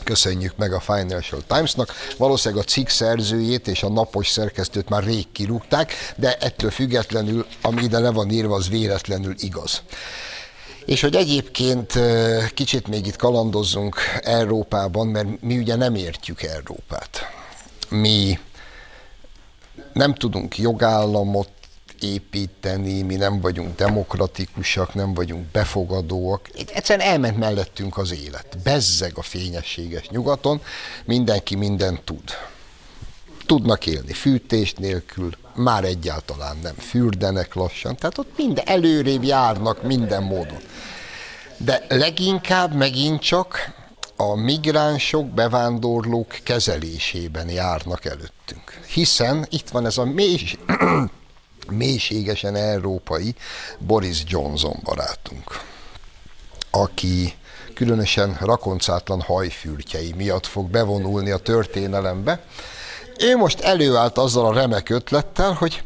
köszönjük 0.09 0.57
meg 0.57 0.73
a 0.73 0.81
Financial 0.81 1.43
Timesnak. 1.47 1.93
Valószínűleg 2.17 2.65
a 2.65 2.67
cikk 2.67 2.89
szerzőjét 2.89 3.69
és 3.69 3.83
a 3.83 3.89
napos 3.89 4.29
szerkesztőt 4.29 4.89
már 4.89 5.05
rég 5.05 5.27
kirúgták, 5.33 5.93
de 6.17 6.37
ettől 6.37 6.71
függetlenül, 6.71 7.47
ami 7.63 7.83
ide 7.83 7.99
le 7.99 8.11
van 8.11 8.31
írva, 8.31 8.55
az 8.55 8.69
véletlenül 8.69 9.35
igaz. 9.39 9.83
És 10.85 11.01
hogy 11.01 11.15
egyébként 11.17 11.99
kicsit 12.55 12.87
még 12.87 13.07
itt 13.07 13.17
kalandozzunk 13.17 13.97
Európában, 14.21 15.07
mert 15.07 15.41
mi 15.41 15.59
ugye 15.59 15.77
nem 15.77 15.95
értjük 15.95 16.43
Európát. 16.43 17.21
Mi 17.89 18.39
nem 19.93 20.15
tudunk 20.15 20.59
jogállamot 20.59 21.51
építeni, 22.01 23.03
mi 23.03 23.15
nem 23.15 23.41
vagyunk 23.41 23.77
demokratikusak, 23.77 24.95
nem 24.95 25.15
vagyunk 25.15 25.47
befogadóak. 25.47 26.49
Egyszerűen 26.75 27.09
elment 27.09 27.37
mellettünk 27.39 27.97
az 27.97 28.13
élet. 28.13 28.59
Bezzeg 28.63 29.13
a 29.15 29.23
fényességes 29.23 30.09
nyugaton, 30.09 30.61
mindenki 31.05 31.57
mindent 31.57 32.03
tud. 32.03 32.23
Tudnak 33.47 33.87
élni 33.87 34.13
fűtés 34.13 34.75
nélkül, 34.75 35.31
már 35.55 35.85
egyáltalán 35.85 36.57
nem 36.63 36.75
fürdenek 36.75 37.55
lassan, 37.55 37.97
tehát 37.97 38.19
ott 38.19 38.33
minden 38.37 38.67
előrébb 38.67 39.23
járnak 39.23 39.83
minden 39.83 40.23
módon. 40.23 40.61
De 41.57 41.85
leginkább 41.89 42.75
megint 42.75 43.21
csak 43.21 43.77
a 44.17 44.35
migránsok, 44.35 45.27
bevándorlók 45.27 46.39
kezelésében 46.43 47.49
járnak 47.49 48.05
előttünk. 48.05 48.81
Hiszen 48.87 49.47
itt 49.51 49.69
van 49.69 49.87
ez 49.87 49.99
a 49.99 50.05
mély, 50.05 50.41
mélységesen 51.71 52.55
európai 52.55 53.35
Boris 53.79 54.23
Johnson 54.27 54.77
barátunk, 54.85 55.61
aki 56.71 57.35
különösen 57.75 58.37
rakoncátlan 58.41 59.21
hajfürtjei 59.21 60.13
miatt 60.17 60.47
fog 60.47 60.71
bevonulni 60.71 61.31
a 61.31 61.39
történelembe. 61.39 62.41
Ő 63.19 63.37
most 63.37 63.61
előállt 63.61 64.19
azzal 64.19 64.47
a 64.47 64.53
remek 64.53 64.91
ötlettel, 64.91 65.53
hogy 65.53 65.83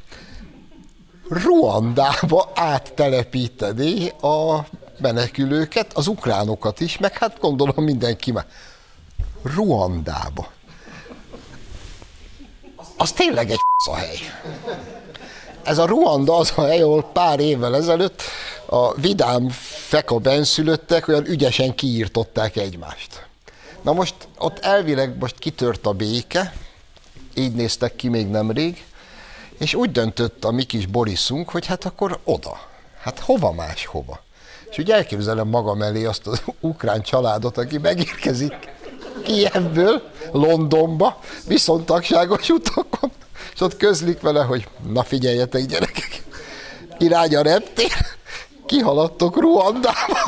Ruandába 1.29 2.51
áttelepíteni 2.55 4.09
a 4.09 4.67
menekülőket, 4.99 5.93
az 5.93 6.07
ukránokat 6.07 6.81
is, 6.81 6.99
meg 6.99 7.19
hát 7.19 7.39
gondolom 7.41 7.85
mindenki 7.85 8.33
már. 8.33 8.47
Ruandába. 9.43 10.51
Az 12.97 13.13
tényleg 13.13 13.51
egy 13.51 13.61
a 13.85 13.95
hely. 13.95 14.19
Ez 15.63 15.79
a 15.79 15.87
Ruanda 15.87 16.37
az 16.37 16.53
a 16.57 16.63
hely, 16.63 16.81
ahol 16.81 17.05
pár 17.13 17.41
évvel 17.41 17.77
ezelőtt 17.77 18.23
a 18.67 18.95
vidám 18.95 19.49
feka 19.89 20.19
benszülöttek 20.19 21.09
olyan 21.09 21.27
ügyesen 21.27 21.75
kiírtották 21.75 22.57
egymást. 22.57 23.27
Na 23.83 23.93
most 23.93 24.15
ott 24.39 24.59
elvileg 24.59 25.19
most 25.19 25.39
kitört 25.39 25.87
a 25.87 25.93
béke, 25.93 26.55
így 27.35 27.53
néztek 27.53 27.97
ki 27.97 28.09
még 28.09 28.29
nemrég, 28.29 28.85
és 29.59 29.75
úgy 29.75 29.91
döntött 29.91 30.45
a 30.45 30.51
mi 30.51 30.63
kis 30.63 30.87
Borisunk, 30.87 31.51
hogy 31.51 31.67
hát 31.67 31.85
akkor 31.85 32.19
oda. 32.25 32.61
Hát 33.01 33.19
hova 33.19 33.53
más 33.53 33.87
hova. 33.87 34.21
És 34.71 34.79
úgy 34.79 34.91
elképzelem 34.91 35.49
magam 35.49 35.83
elé 35.83 36.05
azt 36.05 36.27
az 36.27 36.43
ukrán 36.61 37.03
családot, 37.03 37.59
aki 37.59 37.79
megérkezik 37.79 38.55
Kievből 39.23 40.03
Londonba, 40.33 41.21
viszontagságos 41.47 42.49
utakon, 42.49 43.13
és 43.55 43.61
ott 43.61 43.77
közlik 43.77 44.21
vele, 44.21 44.43
hogy 44.43 44.69
na 44.89 45.03
figyeljetek 45.03 45.67
gyerekek, 45.67 46.23
irány 46.99 47.37
a 47.37 47.43
reptér, 47.43 47.93
kihaladtok 48.67 49.41
Ruandába, 49.41 50.19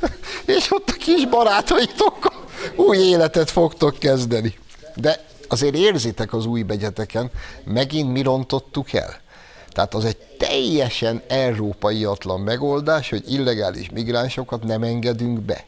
és 0.56 0.72
ott 0.72 0.88
a 0.88 0.96
kis 0.98 1.28
barátaitok 1.28 2.32
új 2.76 2.98
életet 2.98 3.50
fogtok 3.50 3.98
kezdeni. 3.98 4.58
De 4.94 5.24
azért 5.48 5.74
érzitek 5.74 6.32
az 6.32 6.46
új 6.46 6.62
begyeteken, 6.62 7.30
megint 7.64 8.12
mi 8.12 8.22
rontottuk 8.22 8.92
el? 8.92 9.20
Tehát 9.68 9.94
az 9.94 10.04
egy 10.04 10.16
teljesen 10.16 11.22
európaiatlan 11.28 12.40
megoldás, 12.40 13.10
hogy 13.10 13.32
illegális 13.32 13.90
migránsokat 13.90 14.62
nem 14.62 14.82
engedünk 14.82 15.40
be. 15.40 15.64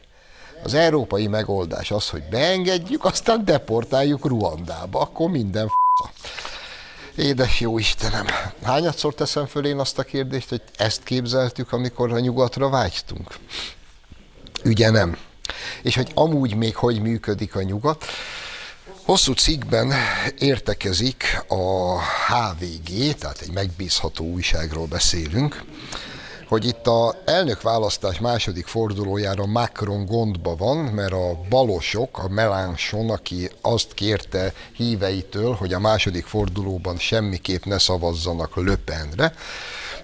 Az 0.63 0.73
európai 0.73 1.27
megoldás 1.27 1.91
az, 1.91 2.09
hogy 2.09 2.23
beengedjük, 2.29 3.05
aztán 3.05 3.45
deportáljuk 3.45 4.25
Ruandába, 4.25 4.99
akkor 4.99 5.29
minden 5.29 5.67
f***a. 5.67 6.09
Édes 7.15 7.59
jó 7.59 7.77
Istenem, 7.77 8.25
hányadszor 8.63 9.13
teszem 9.13 9.45
föl 9.45 9.65
én 9.65 9.79
azt 9.79 9.99
a 9.99 10.03
kérdést, 10.03 10.49
hogy 10.49 10.61
ezt 10.77 11.03
képzeltük, 11.03 11.71
amikor 11.71 12.13
a 12.13 12.19
nyugatra 12.19 12.69
vágytunk? 12.69 13.35
Ugye 14.63 14.89
nem. 14.89 15.17
És 15.81 15.95
hogy 15.95 16.11
amúgy 16.13 16.55
még 16.55 16.75
hogy 16.75 17.01
működik 17.01 17.55
a 17.55 17.61
nyugat, 17.61 18.05
Hosszú 19.05 19.33
cikkben 19.33 19.93
értekezik 20.37 21.43
a 21.47 21.99
HVG, 22.01 23.15
tehát 23.17 23.41
egy 23.41 23.51
megbízható 23.51 24.25
újságról 24.25 24.85
beszélünk, 24.85 25.63
hogy 26.47 26.65
itt 26.65 26.87
a 26.87 27.15
elnökválasztás 27.25 28.19
második 28.19 28.67
fordulójára 28.67 29.45
Macron 29.45 30.05
gondba 30.05 30.55
van, 30.55 30.77
mert 30.77 31.11
a 31.11 31.39
balosok, 31.49 32.17
a 32.17 32.27
Melanchon, 32.27 33.09
aki 33.09 33.49
azt 33.61 33.93
kérte 33.93 34.53
híveitől, 34.75 35.53
hogy 35.53 35.73
a 35.73 35.79
második 35.79 36.25
fordulóban 36.25 36.97
semmiképp 36.97 37.63
ne 37.63 37.77
szavazzanak 37.77 38.55
Löpenre, 38.55 39.33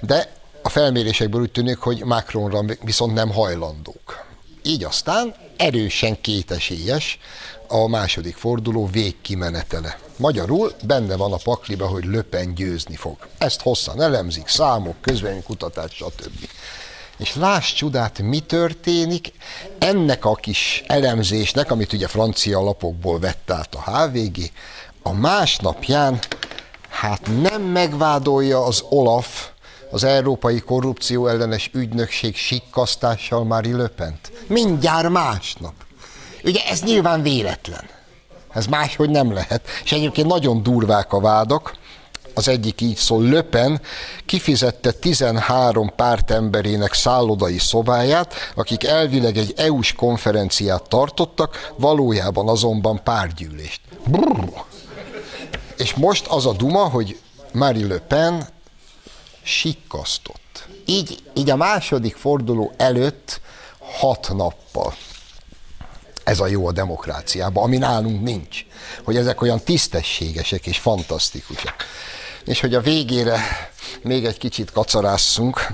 de 0.01 0.31
a 0.61 0.69
felmérésekből 0.69 1.41
úgy 1.41 1.51
tűnik, 1.51 1.77
hogy 1.77 2.03
Macronra 2.05 2.61
viszont 2.83 3.13
nem 3.13 3.31
hajlandók. 3.31 4.25
Így 4.63 4.83
aztán 4.83 5.35
erősen 5.57 6.21
kétesélyes 6.21 7.19
a 7.71 7.87
második 7.87 8.35
forduló 8.35 8.87
végkimenetele. 8.91 9.99
Magyarul 10.15 10.71
benne 10.85 11.15
van 11.15 11.33
a 11.33 11.37
pakliba, 11.43 11.87
hogy 11.87 12.03
Löpen 12.05 12.55
győzni 12.55 12.95
fog. 12.95 13.17
Ezt 13.37 13.61
hosszan 13.61 14.01
elemzik, 14.01 14.47
számok, 14.47 14.95
közvénykutatás, 15.01 15.91
stb. 15.93 16.49
És 17.17 17.35
láss 17.35 17.73
csodát, 17.73 18.19
mi 18.19 18.39
történik 18.39 19.31
ennek 19.79 20.25
a 20.25 20.35
kis 20.35 20.83
elemzésnek, 20.87 21.71
amit 21.71 21.93
ugye 21.93 22.07
francia 22.07 22.61
lapokból 22.61 23.19
vett 23.19 23.51
át 23.51 23.75
a 23.75 23.91
HVG, 23.91 24.37
a 25.01 25.13
másnapján 25.13 26.19
hát 26.89 27.29
nem 27.41 27.61
megvádolja 27.61 28.65
az 28.65 28.83
Olaf 28.89 29.49
az 29.91 30.03
Európai 30.03 30.59
Korrupció 30.59 31.27
ellenes 31.27 31.69
ügynökség 31.73 32.35
sikkasztással 32.35 33.43
Mári 33.43 33.71
Löpent. 33.71 34.31
Mindjárt 34.47 35.09
másnap. 35.09 35.73
Ugye 36.43 36.59
ez 36.65 36.81
nyilván 36.81 37.21
véletlen. 37.21 37.89
Ez 38.53 38.65
máshogy 38.65 39.09
nem 39.09 39.33
lehet. 39.33 39.67
És 39.83 39.91
egyébként 39.91 40.27
nagyon 40.27 40.63
durvák 40.63 41.13
a 41.13 41.19
vádak. 41.19 41.79
Az 42.33 42.47
egyik 42.47 42.81
így 42.81 42.95
szól, 42.95 43.23
Löpen 43.23 43.81
kifizette 44.25 44.91
13 44.91 45.95
pártemberének 45.95 46.93
szállodai 46.93 47.57
szobáját, 47.57 48.33
akik 48.55 48.83
elvileg 48.83 49.37
egy 49.37 49.53
EU-s 49.57 49.93
konferenciát 49.93 50.89
tartottak, 50.89 51.73
valójában 51.75 52.49
azonban 52.49 53.03
párgyűlést. 53.03 53.81
Brrr. 54.07 54.63
És 55.77 55.93
most 55.93 56.27
az 56.27 56.45
a 56.45 56.53
duma, 56.53 56.83
hogy 56.89 57.19
Marie 57.53 57.87
Le 57.87 57.99
Pen 57.99 58.47
sikkasztott. 59.43 60.67
Így, 60.85 61.23
így 61.33 61.49
a 61.49 61.55
második 61.55 62.15
forduló 62.15 62.71
előtt 62.77 63.41
hat 63.99 64.31
nappal. 64.35 64.93
Ez 66.31 66.39
a 66.39 66.47
jó 66.47 66.67
a 66.67 66.71
demokráciában, 66.71 67.63
ami 67.63 67.77
nálunk 67.77 68.21
nincs. 68.23 68.65
Hogy 69.03 69.15
ezek 69.15 69.41
olyan 69.41 69.59
tisztességesek 69.59 70.65
és 70.65 70.77
fantasztikusak. 70.77 71.75
És 72.45 72.59
hogy 72.59 72.75
a 72.75 72.81
végére 72.81 73.39
még 74.01 74.25
egy 74.25 74.37
kicsit 74.37 74.71
kacarásszunk. 74.71 75.67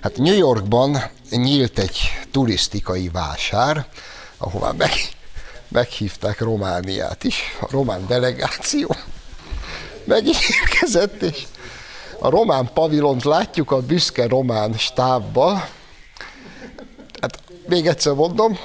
Hát 0.00 0.16
New 0.16 0.36
Yorkban 0.36 1.10
nyílt 1.30 1.78
egy 1.78 1.98
turisztikai 2.30 3.08
vásár, 3.08 3.86
ahová 4.36 4.70
meg, 4.70 4.92
meghívták 5.68 6.40
Romániát 6.40 7.24
is, 7.24 7.56
a 7.60 7.66
román 7.70 8.06
delegáció 8.06 8.96
megérkezett, 10.04 11.22
és 11.22 11.42
a 12.18 12.30
román 12.30 12.70
pavilont 12.74 13.24
látjuk 13.24 13.70
a 13.70 13.80
büszke 13.80 14.26
román 14.26 14.72
stábba. 14.72 15.68
Hát 17.20 17.42
még 17.68 17.86
egyszer 17.86 18.12
mondom, 18.12 18.58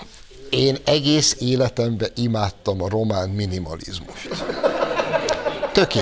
én 0.54 0.78
egész 0.84 1.36
életemben 1.40 2.12
imádtam 2.16 2.82
a 2.82 2.90
román 2.90 3.30
minimalizmust. 3.30 4.44
Töké. 5.72 6.02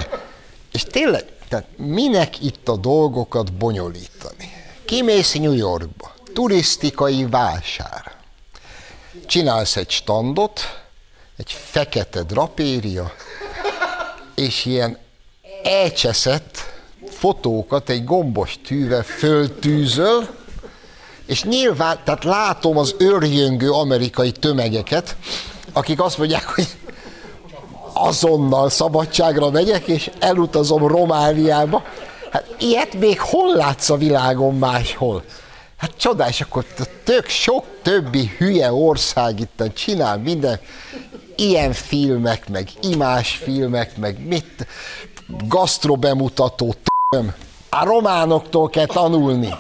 És 0.71 0.83
tényleg, 0.83 1.25
tehát 1.47 1.65
minek 1.77 2.41
itt 2.41 2.67
a 2.67 2.77
dolgokat 2.77 3.53
bonyolítani? 3.53 4.51
Kimész 4.85 5.33
New 5.33 5.53
Yorkba, 5.53 6.13
turisztikai 6.33 7.25
vásár. 7.25 8.15
Csinálsz 9.25 9.75
egy 9.75 9.89
standot, 9.89 10.59
egy 11.37 11.51
fekete 11.51 12.23
drapéria, 12.23 13.13
és 14.35 14.65
ilyen 14.65 14.97
elcseszett 15.63 16.57
fotókat 17.09 17.89
egy 17.89 18.03
gombos 18.03 18.59
tűvel 18.65 19.03
föltűzöl, 19.03 20.29
és 21.25 21.43
nyilván, 21.43 21.99
tehát 22.03 22.23
látom 22.23 22.77
az 22.77 22.95
örjöngő 22.97 23.71
amerikai 23.71 24.31
tömegeket, 24.31 25.15
akik 25.73 26.01
azt 26.01 26.17
mondják, 26.17 26.47
hogy 26.47 26.67
azonnal 27.93 28.69
szabadságra 28.69 29.49
megyek, 29.49 29.87
és 29.87 30.11
elutazom 30.19 30.87
Romániába. 30.87 31.83
Hát 32.31 32.55
ilyet 32.59 32.93
még 32.93 33.19
hol 33.19 33.55
látsz 33.55 33.89
a 33.89 33.97
világon 33.97 34.55
máshol? 34.57 35.23
Hát 35.77 35.91
csodás, 35.97 36.41
akkor 36.41 36.65
tök 37.03 37.27
sok 37.27 37.65
többi 37.81 38.31
hülye 38.37 38.73
ország 38.73 39.39
itt 39.39 39.63
csinál 39.73 40.17
minden 40.17 40.59
ilyen 41.35 41.73
filmek, 41.73 42.49
meg 42.49 42.69
imás 42.81 43.35
filmek, 43.43 43.97
meg 43.97 44.27
mit, 44.27 44.67
gasztrobemutató 45.47 46.75
a 47.69 47.85
románoktól 47.85 48.69
kell 48.69 48.85
tanulni. 48.85 49.53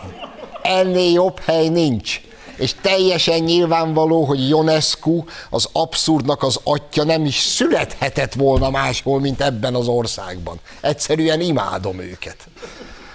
Ennél 0.61 1.11
jobb 1.11 1.39
hely 1.39 1.67
nincs. 1.67 2.21
És 2.55 2.75
teljesen 2.81 3.39
nyilvánvaló, 3.39 4.23
hogy 4.23 4.47
Ionescu 4.47 5.23
az 5.49 5.69
abszurdnak 5.71 6.43
az 6.43 6.59
atya 6.63 7.03
nem 7.03 7.25
is 7.25 7.39
születhetett 7.39 8.33
volna 8.33 8.69
máshol, 8.69 9.19
mint 9.19 9.41
ebben 9.41 9.75
az 9.75 9.87
országban. 9.87 10.59
Egyszerűen 10.81 11.41
imádom 11.41 11.99
őket. 11.99 12.37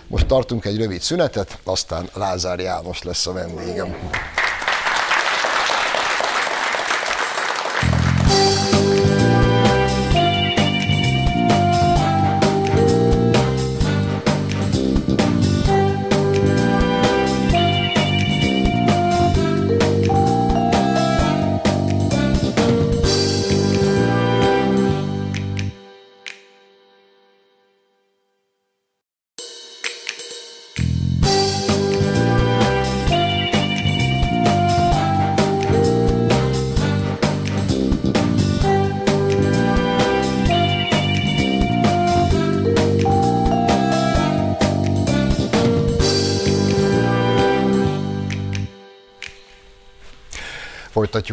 Most 0.09 0.27
tartunk 0.27 0.65
egy 0.65 0.77
rövid 0.77 1.01
szünetet, 1.01 1.59
aztán 1.65 2.09
Lázár 2.15 2.59
János 2.59 3.03
lesz 3.03 3.27
a 3.27 3.33
vendégem. 3.33 3.97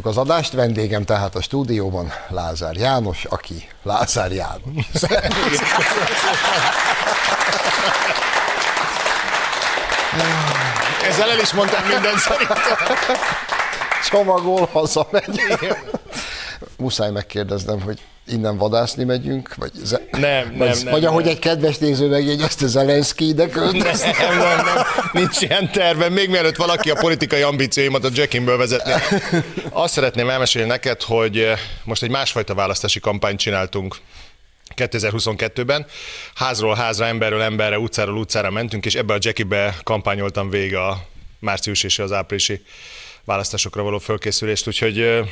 Folytatjuk 0.04 0.28
az 0.28 0.36
adást, 0.36 0.54
vendégem 0.54 1.04
tehát 1.04 1.36
a 1.36 1.42
stúdióban 1.42 2.12
Lázár 2.30 2.76
János, 2.76 3.26
aki 3.26 3.68
Lázár 3.84 4.32
János. 4.32 4.86
Ezzel 11.08 11.32
el 11.32 11.39
is 11.39 11.54
mondtam 11.54 11.86
mindent 11.86 12.18
szerintem. 12.18 12.58
Csomagol, 14.10 14.70
hazamegy. 14.72 15.42
Muszáj 16.78 17.12
megkérdeznem, 17.12 17.82
hogy 17.82 18.02
innen 18.34 18.58
vadászni 18.58 19.04
megyünk? 19.04 19.56
Vagy, 19.56 19.72
ze- 19.84 20.02
Nem, 20.12 20.22
nem, 20.22 20.58
vagy, 20.58 20.67
nem, 20.84 20.91
vagy 20.93 21.02
nem. 21.02 21.12
ahogy 21.12 21.28
egy 21.28 21.39
kedves 21.39 21.78
néző 21.78 22.08
megjegyezte, 22.10 22.67
Zelenszky 22.67 23.28
ide 23.28 23.43
Nem, 23.43 23.52
költöz. 23.52 24.02
nem, 24.02 24.38
nem, 24.38 24.65
nincs 25.12 25.41
ilyen 25.41 25.72
tervem, 25.72 26.13
még 26.13 26.30
mielőtt 26.30 26.56
valaki 26.56 26.89
a 26.89 26.96
politikai 26.96 27.41
ambícióimat 27.41 28.04
a 28.06 28.10
Jackinből 28.13 28.58
vezetné. 28.58 28.93
Azt 29.69 29.93
szeretném 29.93 30.30
elmesélni 30.30 30.67
neked, 30.67 31.02
hogy 31.02 31.38
eh, 31.38 31.60
most 31.84 32.04
egy 32.04 32.10
másfajta 32.10 32.54
választási 32.54 33.00
kampányt 33.00 33.39
csináltunk 33.39 33.96
2022-ben. 34.76 35.86
Házról 36.36 36.76
házra, 36.76 37.06
emberről 37.06 37.41
emberre, 37.41 37.80
utcáról 37.80 38.17
utcára 38.17 38.50
mentünk, 38.50 38.86
és 38.86 38.96
ebbe 38.96 39.13
a 39.13 39.17
Jackibe 39.19 39.76
kampányoltam 39.84 40.50
végig 40.50 40.76
a 40.76 41.06
március 41.39 41.84
és 41.84 42.00
az 42.00 42.12
áprilisi 42.12 42.62
választásokra 43.26 43.84
való 43.84 43.98
fölkészülést, 44.00 44.67
úgyhogy 44.67 45.00
eh, 45.00 45.26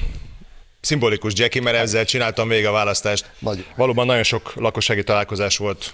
szimbolikus 0.82 1.34
Jackie, 1.36 1.62
mert 1.62 1.78
ezzel 1.78 2.06
csináltam 2.06 2.48
végig 2.48 2.66
a 2.66 2.72
választást. 2.72 3.32
Nagy. 3.40 3.66
Valóban 3.76 4.06
nagyon 4.06 4.24
sok 4.24 4.54
lakossági 4.56 5.04
találkozás 5.04 5.58
volt. 5.58 5.92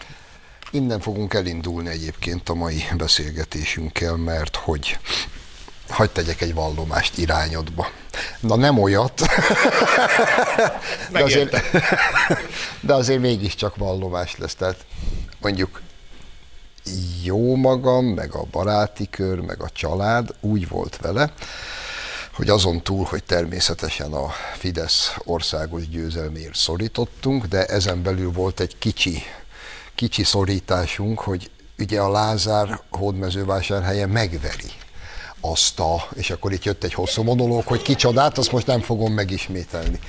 Innen 0.71 0.99
fogunk 0.99 1.33
elindulni 1.33 1.89
egyébként 1.89 2.49
a 2.49 2.53
mai 2.53 2.83
beszélgetésünkkel, 2.97 4.15
mert 4.15 4.55
hogy 4.55 4.97
hagyd 5.89 6.11
tegyek 6.11 6.41
egy 6.41 6.53
vallomást 6.53 7.17
irányodba. 7.17 7.87
Na 8.39 8.55
nem 8.55 8.77
olyat, 8.79 9.21
de 11.11 11.23
azért, 11.23 11.61
de 12.87 12.93
azért 12.93 13.19
mégiscsak 13.19 13.75
vallomás 13.75 14.37
lesz. 14.37 14.55
Tehát 14.55 14.85
mondjuk 15.41 15.81
jó 17.23 17.55
magam, 17.55 18.05
meg 18.05 18.33
a 18.33 18.43
baráti 18.51 19.09
kör, 19.09 19.39
meg 19.39 19.61
a 19.61 19.69
család 19.69 20.35
úgy 20.39 20.67
volt 20.67 20.97
vele, 21.01 21.31
hogy 22.37 22.49
azon 22.49 22.81
túl, 22.81 23.05
hogy 23.05 23.23
természetesen 23.23 24.13
a 24.13 24.33
Fidesz 24.57 25.15
országos 25.23 25.89
győzelméért 25.89 26.55
szorítottunk, 26.55 27.45
de 27.45 27.65
ezen 27.65 28.03
belül 28.03 28.31
volt 28.31 28.59
egy 28.59 28.77
kicsi, 28.77 29.23
kicsi 29.95 30.23
szorításunk, 30.23 31.19
hogy 31.19 31.49
ugye 31.77 31.99
a 31.99 32.11
Lázár 32.11 32.79
hódmezővásárhelyen 32.89 34.09
megveri 34.09 34.71
azt 35.41 35.79
a, 35.79 36.07
és 36.15 36.29
akkor 36.29 36.51
itt 36.51 36.63
jött 36.63 36.83
egy 36.83 36.93
hosszú 36.93 37.23
monológ, 37.23 37.65
hogy 37.65 37.81
kicsodát, 37.81 38.37
azt 38.37 38.51
most 38.51 38.67
nem 38.67 38.81
fogom 38.81 39.13
megismételni. 39.13 39.99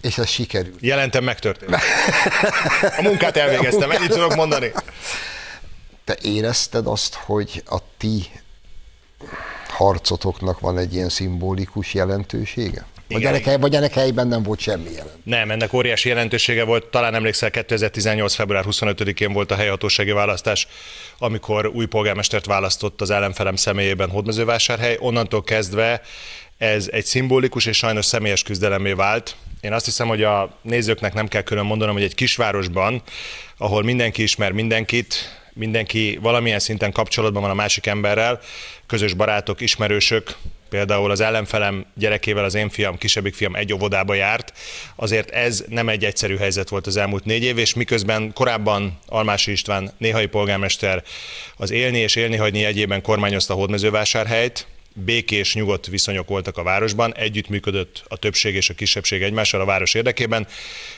És 0.00 0.18
ez 0.18 0.28
sikerült. 0.28 0.80
Jelentem 0.80 1.24
megtörtént. 1.24 1.74
A 2.98 3.02
munkát 3.02 3.36
elvégeztem, 3.36 3.90
ennyit 3.90 4.10
tudok 4.10 4.34
mondani. 4.34 4.72
Te 6.04 6.16
érezted 6.22 6.86
azt, 6.86 7.14
hogy 7.14 7.62
a 7.66 7.78
ti 7.96 8.30
harcotoknak 9.74 10.60
van 10.60 10.78
egy 10.78 10.94
ilyen 10.94 11.08
szimbolikus 11.08 11.94
jelentősége? 11.94 12.86
Vagy 13.08 13.18
Igen. 13.18 13.32
ennek, 13.32 13.44
hely- 13.44 13.60
vagy 13.60 13.74
ennek 13.74 13.92
helyben 13.92 14.28
nem 14.28 14.42
volt 14.42 14.60
semmi 14.60 14.90
jelent? 14.90 15.18
Nem, 15.24 15.50
ennek 15.50 15.72
óriási 15.72 16.08
jelentősége 16.08 16.64
volt. 16.64 16.86
Talán 16.86 17.14
emlékszel, 17.14 17.50
2018. 17.50 18.34
február 18.34 18.64
25-én 18.68 19.32
volt 19.32 19.50
a 19.50 19.54
helyhatósági 19.54 20.10
választás, 20.10 20.68
amikor 21.18 21.66
új 21.66 21.86
polgármestert 21.86 22.46
választott 22.46 23.00
az 23.00 23.10
ellenfelem 23.10 23.56
személyében 23.56 24.10
Hódmezővásárhely. 24.10 24.96
Onnantól 25.00 25.42
kezdve 25.42 26.00
ez 26.58 26.88
egy 26.92 27.04
szimbolikus 27.04 27.66
és 27.66 27.76
sajnos 27.76 28.04
személyes 28.04 28.42
küzdelemé 28.42 28.92
vált. 28.92 29.36
Én 29.60 29.72
azt 29.72 29.84
hiszem, 29.84 30.08
hogy 30.08 30.22
a 30.22 30.58
nézőknek 30.62 31.14
nem 31.14 31.28
kell 31.28 31.42
külön 31.42 31.64
mondanom, 31.64 31.94
hogy 31.94 32.04
egy 32.04 32.14
kisvárosban, 32.14 33.02
ahol 33.56 33.82
mindenki 33.82 34.22
ismer 34.22 34.52
mindenkit, 34.52 35.14
mindenki 35.54 36.18
valamilyen 36.22 36.58
szinten 36.58 36.92
kapcsolatban 36.92 37.42
van 37.42 37.50
a 37.50 37.54
másik 37.54 37.86
emberrel, 37.86 38.40
közös 38.86 39.14
barátok, 39.14 39.60
ismerősök, 39.60 40.36
például 40.68 41.10
az 41.10 41.20
ellenfelem 41.20 41.86
gyerekével 41.94 42.44
az 42.44 42.54
én 42.54 42.68
fiam, 42.68 42.98
kisebbik 42.98 43.34
fiam 43.34 43.54
egy 43.54 43.72
óvodába 43.72 44.14
járt, 44.14 44.52
azért 44.96 45.30
ez 45.30 45.64
nem 45.68 45.88
egy 45.88 46.04
egyszerű 46.04 46.36
helyzet 46.36 46.68
volt 46.68 46.86
az 46.86 46.96
elmúlt 46.96 47.24
négy 47.24 47.42
év, 47.42 47.58
és 47.58 47.74
miközben 47.74 48.32
korábban 48.32 48.98
Almási 49.06 49.50
István, 49.50 49.92
néhai 49.98 50.26
polgármester 50.26 51.02
az 51.56 51.70
élni 51.70 51.98
és 51.98 52.16
élni 52.16 52.36
hagyni 52.36 52.58
jegyében 52.58 53.02
kormányozta 53.02 53.54
Hódmezővásárhelyt, 53.54 54.66
békés, 54.94 55.54
nyugodt 55.54 55.86
viszonyok 55.86 56.28
voltak 56.28 56.58
a 56.58 56.62
városban, 56.62 57.14
együttműködött 57.14 58.02
a 58.08 58.16
többség 58.16 58.54
és 58.54 58.70
a 58.70 58.74
kisebbség 58.74 59.22
egymással 59.22 59.60
a 59.60 59.64
város 59.64 59.94
érdekében. 59.94 60.46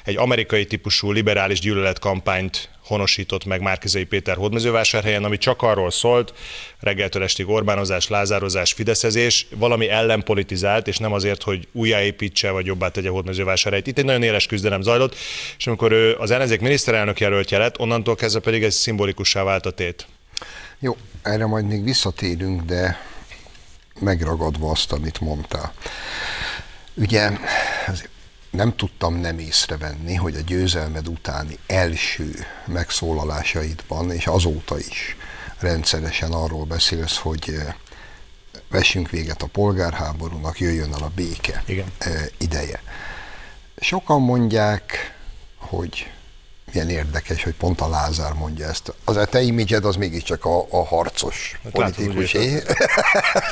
Egy 0.05 0.17
amerikai 0.17 0.67
típusú 0.67 1.13
liberális 1.13 1.61
gyűlöletkampányt 1.61 2.69
honosított 2.87 3.45
meg 3.45 3.61
Márkizai 3.61 4.05
Péter 4.05 4.37
hódmezővásárhelyen, 4.37 5.25
ami 5.25 5.39
csak 5.39 5.63
arról 5.63 5.91
szólt, 5.91 6.35
reggeltől 6.81 7.23
estig 7.23 7.49
Orbánozás, 7.49 8.09
lázározás, 8.09 8.73
fideszezés, 8.73 9.47
valami 9.57 9.89
ellen 9.89 10.23
politizált, 10.23 10.89
és 10.89 10.99
nem 10.99 11.13
azért, 11.13 11.43
hogy 11.43 11.69
újjáépítse 11.73 12.51
vagy 12.51 12.67
jobbá 12.67 12.89
tegye 12.89 13.09
hódmezővásárhelyet. 13.09 13.87
Itt 13.87 13.99
egy 13.99 14.05
nagyon 14.05 14.23
éles 14.23 14.47
küzdelem 14.47 14.83
zajlott, 14.83 15.15
és 15.59 15.67
amikor 15.67 15.93
ő 15.93 16.15
az 16.19 16.31
ellenzék 16.31 16.61
miniszterelnök 16.61 17.21
jelöltje 17.21 17.59
lett, 17.59 17.79
onnantól 17.79 18.15
kezdve 18.15 18.41
pedig 18.41 18.63
ez 18.63 18.75
szimbolikussá 18.75 19.43
vált 19.43 19.67
a 19.67 19.71
tét. 19.71 20.07
Jó, 20.79 20.97
erre 21.23 21.47
majd 21.47 21.67
még 21.67 21.85
visszatérünk, 21.85 22.63
de 22.63 23.01
megragadva 24.01 24.71
azt, 24.71 24.93
amit 24.93 25.21
mondtál. 25.21 25.73
Ugye 26.95 27.31
nem 28.57 28.77
tudtam 28.77 29.15
nem 29.15 29.39
észrevenni, 29.39 30.15
hogy 30.15 30.35
a 30.37 30.41
győzelmed 30.41 31.09
utáni 31.09 31.59
első 31.67 32.35
megszólalásaidban, 32.67 34.11
és 34.11 34.27
azóta 34.27 34.79
is 34.79 35.17
rendszeresen 35.59 36.33
arról 36.33 36.65
beszélsz, 36.65 37.17
hogy 37.17 37.45
eh, 37.47 37.75
vessünk 38.71 39.11
véget 39.11 39.43
a 39.43 39.47
polgárháborúnak, 39.47 40.61
jöjjön 40.61 40.95
el 40.95 41.03
a 41.03 41.11
béke 41.15 41.63
Igen. 41.67 41.87
eh, 41.99 42.27
ideje. 42.39 42.83
Sokan 43.81 44.21
mondják, 44.21 45.15
hogy 45.57 46.11
milyen 46.73 46.91
érdekes, 46.91 47.43
hogy 47.43 47.55
pont 47.55 47.81
a 47.81 47.89
Lázár 47.89 48.33
mondja 48.33 48.69
ezt. 48.69 48.95
Az 49.05 49.17
a 49.17 49.25
te 49.25 49.41
imidzsed 49.41 49.85
az 49.85 49.97
mégiscsak 49.97 50.45
a, 50.45 50.67
a 50.71 50.85
harcos 50.85 51.61
Hát 51.63 51.73
politikusé. 51.73 52.63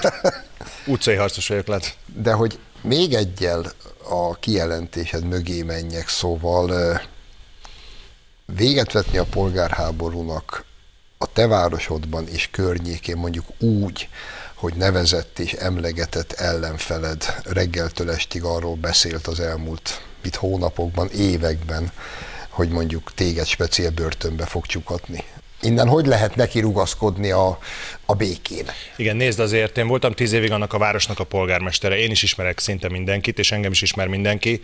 Utcai 0.87 1.15
harcos 1.15 1.49
vagyok, 1.49 1.67
lett. 1.67 1.97
De 2.07 2.33
hogy 2.33 2.59
még 2.83 3.15
egyel 3.15 3.73
a 4.09 4.35
kijelentésed 4.35 5.25
mögé 5.25 5.63
menjek, 5.63 6.09
szóval 6.09 7.01
véget 8.47 8.93
vetni 8.93 9.19
a 9.19 9.25
polgárháborúnak 9.25 10.65
a 11.19 11.27
te 11.33 11.47
városodban 11.47 12.29
és 12.29 12.49
környékén 12.51 13.17
mondjuk 13.17 13.47
úgy, 13.59 14.09
hogy 14.55 14.75
nevezett 14.75 15.39
és 15.39 15.53
emlegetett 15.53 16.33
ellenfeled 16.33 17.25
reggeltől 17.45 18.11
estig 18.11 18.43
arról 18.43 18.75
beszélt 18.75 19.27
az 19.27 19.41
elmúlt 19.41 20.03
mit 20.23 20.37
hónapokban, 20.37 21.09
években, 21.11 21.93
hogy 22.49 22.69
mondjuk 22.69 23.15
téged 23.15 23.47
speciál 23.47 23.91
börtönbe 23.91 24.47
fog 24.47 24.67
csukatni. 24.67 25.25
innen 25.61 25.89
hogy 25.89 26.07
lehet 26.07 26.37
neki 26.37 26.61
rugaszkodni 26.61 27.31
a, 27.31 27.59
a 28.07 28.15
békének. 28.15 28.75
Igen, 28.97 29.17
nézd 29.17 29.41
azért, 29.41 29.79
én 29.79 29.87
voltam 29.87 30.13
tíz 30.13 30.33
évig 30.33 30.51
annak 30.51 30.73
a 30.73 30.79
városnak 30.79 31.19
a 31.19 31.25
polgármestere, 31.25 31.99
én 31.99 32.11
is 32.11 32.23
ismerek 32.23 32.59
szinte 32.59 32.89
mindenkit, 32.89 33.39
és 33.39 33.53
engem 33.53 33.71
is 33.71 33.83
ismer 33.83 34.07
mindenki. 34.07 34.61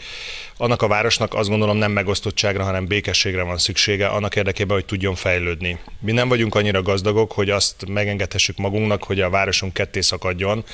Annak 0.56 0.82
a 0.82 0.88
városnak 0.88 1.34
azt 1.34 1.48
gondolom 1.48 1.76
nem 1.76 1.92
megosztottságra, 1.92 2.64
hanem 2.64 2.86
békességre 2.86 3.42
van 3.42 3.58
szüksége, 3.58 4.06
annak 4.06 4.36
érdekében, 4.36 4.76
hogy 4.76 4.84
tudjon 4.84 5.14
fejlődni. 5.14 5.78
Mi 6.00 6.12
nem 6.12 6.28
vagyunk 6.28 6.54
annyira 6.54 6.82
gazdagok, 6.82 7.32
hogy 7.32 7.50
azt 7.50 7.84
megengedhessük 7.88 8.56
magunknak, 8.56 9.04
hogy 9.04 9.20
a 9.20 9.30
városunk 9.30 9.72
ketté 9.72 10.00
szakadjon, 10.00 10.64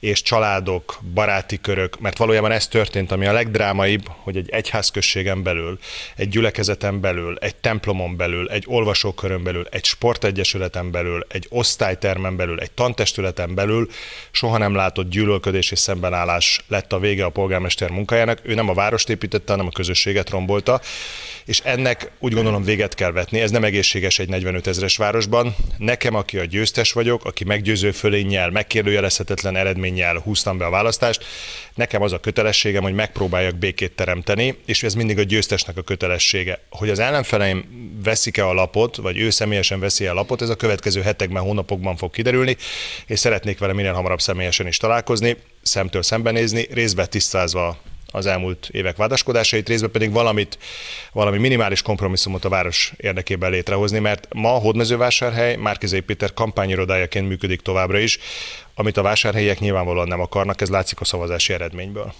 és 0.00 0.22
családok, 0.22 0.98
baráti 1.14 1.60
körök, 1.60 2.00
mert 2.00 2.18
valójában 2.18 2.50
ez 2.50 2.68
történt, 2.68 3.12
ami 3.12 3.26
a 3.26 3.32
legdrámaibb, 3.32 4.02
hogy 4.08 4.36
egy 4.36 4.50
egyházközségen 4.50 5.42
belül, 5.42 5.78
egy 6.16 6.28
gyülekezeten 6.28 7.00
belül, 7.00 7.36
egy 7.40 7.56
templomon 7.56 8.16
belül, 8.16 8.48
egy 8.48 8.64
olvasókörön 8.66 9.42
belül, 9.42 9.66
egy 9.70 9.84
sportegyesületen 9.84 10.90
belül, 10.90 11.26
egy 11.28 11.46
osztálytermen 12.02 12.36
belül, 12.36 12.60
egy 12.60 12.70
tantestületen 12.70 13.54
belül 13.54 13.88
soha 14.30 14.58
nem 14.58 14.74
látott 14.74 15.10
gyűlölködés 15.10 15.70
és 15.70 15.78
szembenállás 15.78 16.64
lett 16.68 16.92
a 16.92 16.98
vége 16.98 17.24
a 17.24 17.28
polgármester 17.28 17.90
munkájának. 17.90 18.40
Ő 18.42 18.54
nem 18.54 18.68
a 18.68 18.74
várost 18.74 19.08
építette, 19.08 19.52
hanem 19.52 19.66
a 19.66 19.70
közösséget 19.70 20.30
rombolta, 20.30 20.80
és 21.44 21.60
ennek 21.64 22.10
úgy 22.18 22.32
gondolom 22.32 22.62
véget 22.62 22.94
kell 22.94 23.12
vetni. 23.12 23.40
Ez 23.40 23.50
nem 23.50 23.64
egészséges 23.64 24.18
egy 24.18 24.28
45 24.28 24.66
ezeres 24.66 24.96
városban. 24.96 25.54
Nekem, 25.78 26.14
aki 26.14 26.38
a 26.38 26.44
győztes 26.44 26.92
vagyok, 26.92 27.24
aki 27.24 27.44
meggyőző 27.44 27.90
fölénnyel, 27.90 28.50
megkérdőjelezhetetlen 28.50 29.56
eredménnyel 29.56 30.18
húztam 30.18 30.58
be 30.58 30.64
a 30.64 30.70
választást, 30.70 31.24
nekem 31.74 32.02
az 32.02 32.12
a 32.12 32.20
kötelességem, 32.20 32.82
hogy 32.82 32.94
megpróbáljak 32.94 33.54
békét 33.54 33.92
teremteni, 33.92 34.58
és 34.66 34.82
ez 34.82 34.94
mindig 34.94 35.18
a 35.18 35.22
győztesnek 35.22 35.76
a 35.76 35.82
kötelessége. 35.82 36.60
Hogy 36.70 36.90
az 36.90 36.98
ellenfeleim 36.98 37.64
veszik-e 38.04 38.46
a 38.46 38.52
lapot, 38.52 38.96
vagy 38.96 39.18
ő 39.18 39.30
személyesen 39.30 39.80
veszi 39.80 40.06
a 40.06 40.14
lapot, 40.14 40.42
ez 40.42 40.48
a 40.48 40.56
következő 40.56 41.00
hetekben, 41.00 41.42
hónapokban 41.42 41.96
fog 41.96 42.10
kiderülni, 42.10 42.56
és 43.06 43.18
szeretnék 43.18 43.58
vele 43.58 43.72
minél 43.72 43.92
hamarabb 43.92 44.20
személyesen 44.20 44.66
is 44.66 44.76
találkozni, 44.76 45.36
szemtől 45.62 46.02
szembenézni, 46.02 46.66
részbe 46.70 47.06
tisztázva 47.06 47.78
az 48.12 48.26
elmúlt 48.26 48.68
évek 48.70 48.96
vádaskodásait, 48.96 49.68
részben 49.68 49.90
pedig 49.90 50.12
valamit, 50.12 50.58
valami 51.12 51.38
minimális 51.38 51.82
kompromisszumot 51.82 52.44
a 52.44 52.48
város 52.48 52.92
érdekében 52.96 53.50
létrehozni, 53.50 53.98
mert 53.98 54.34
ma 54.34 54.54
a 54.54 54.58
Hódmezővásárhely 54.58 55.56
Márkizai 55.56 56.00
Péter 56.00 56.34
kampányirodájaként 56.34 57.28
működik 57.28 57.60
továbbra 57.60 57.98
is, 57.98 58.18
amit 58.74 58.96
a 58.96 59.02
vásárhelyiek 59.02 59.58
nyilvánvalóan 59.58 60.08
nem 60.08 60.20
akarnak, 60.20 60.60
ez 60.60 60.68
látszik 60.68 61.00
a 61.00 61.04
szavazási 61.04 61.52
eredményből. 61.52 62.14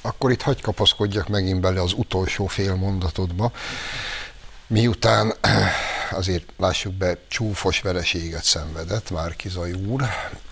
Akkor 0.00 0.30
itt 0.30 0.42
hagy 0.42 0.60
kapaszkodjak 0.60 1.28
megint 1.28 1.60
bele 1.60 1.82
az 1.82 1.92
utolsó 1.92 2.46
fél 2.46 2.74
mondatodba. 2.74 3.52
Miután 4.66 5.34
azért 6.10 6.44
lássuk 6.56 6.92
be, 6.92 7.16
csúfos 7.28 7.80
vereséget 7.80 8.44
szenvedett 8.44 9.10
Márkizai 9.10 9.72
úr 9.72 10.02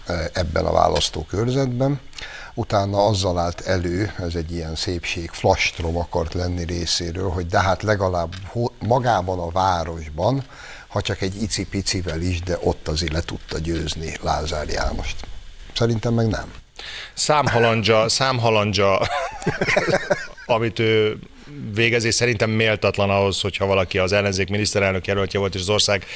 eh, 0.06 0.24
ebben 0.32 0.64
a 0.64 0.72
választókörzetben, 0.72 2.00
utána 2.54 3.06
azzal 3.06 3.38
állt 3.38 3.60
elő, 3.60 4.12
ez 4.18 4.34
egy 4.34 4.52
ilyen 4.52 4.74
szépség, 4.74 5.30
flastrom 5.30 5.96
akart 5.96 6.34
lenni 6.34 6.64
részéről, 6.64 7.30
hogy 7.30 7.46
de 7.46 7.60
hát 7.60 7.82
legalább 7.82 8.34
magában 8.78 9.38
a 9.38 9.50
városban, 9.50 10.44
ha 10.88 11.00
csak 11.00 11.20
egy 11.20 11.42
icipicivel 11.42 12.20
is, 12.20 12.40
de 12.40 12.58
ott 12.62 12.88
azért 12.88 13.12
le 13.12 13.20
tudta 13.20 13.58
győzni 13.58 14.16
Lázár 14.22 14.68
Jánost. 14.68 15.16
Szerintem 15.74 16.14
meg 16.14 16.26
nem. 16.26 16.52
Számhalandzsa, 17.14 18.08
számhalandzsa, 18.08 19.08
amit 20.46 20.78
ő 20.78 21.18
végezés 21.74 22.14
szerintem 22.14 22.50
méltatlan 22.50 23.10
ahhoz, 23.10 23.40
hogyha 23.40 23.66
valaki 23.66 23.98
az 23.98 24.12
ellenzék 24.12 24.48
miniszterelnök 24.48 25.06
jelöltje 25.06 25.38
volt, 25.38 25.54
és 25.54 25.60
az 25.60 25.68
ország 25.68 26.06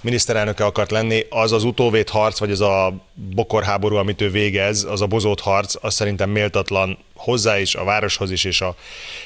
miniszterelnöke 0.00 0.64
akart 0.64 0.90
lenni, 0.90 1.26
az 1.28 1.52
az 1.52 1.64
utóvét 1.64 2.08
harc, 2.08 2.38
vagy 2.38 2.50
az 2.50 2.60
a 2.60 2.94
bokorháború, 3.14 3.96
amit 3.96 4.20
ő 4.20 4.30
végez, 4.30 4.84
az 4.84 5.00
a 5.00 5.06
bozót 5.06 5.40
harc, 5.40 5.74
az 5.80 5.94
szerintem 5.94 6.30
méltatlan 6.30 6.98
hozzá 7.14 7.58
is, 7.58 7.74
a 7.74 7.84
városhoz 7.84 8.30
is, 8.30 8.44
és 8.44 8.60
a 8.60 8.76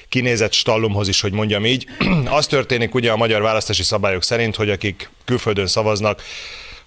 kinézett 0.09 0.53
stallumhoz 0.53 1.09
is, 1.09 1.21
hogy 1.21 1.33
mondjam 1.33 1.67
így. 1.67 1.87
az 2.39 2.47
történik 2.47 2.95
ugye 2.95 3.11
a 3.11 3.17
magyar 3.17 3.43
választási 3.43 3.83
szabályok 3.83 4.23
szerint, 4.23 4.57
hogy 4.57 4.71
akik 4.71 5.11
külföldön 5.25 5.67
szavaznak, 5.67 6.23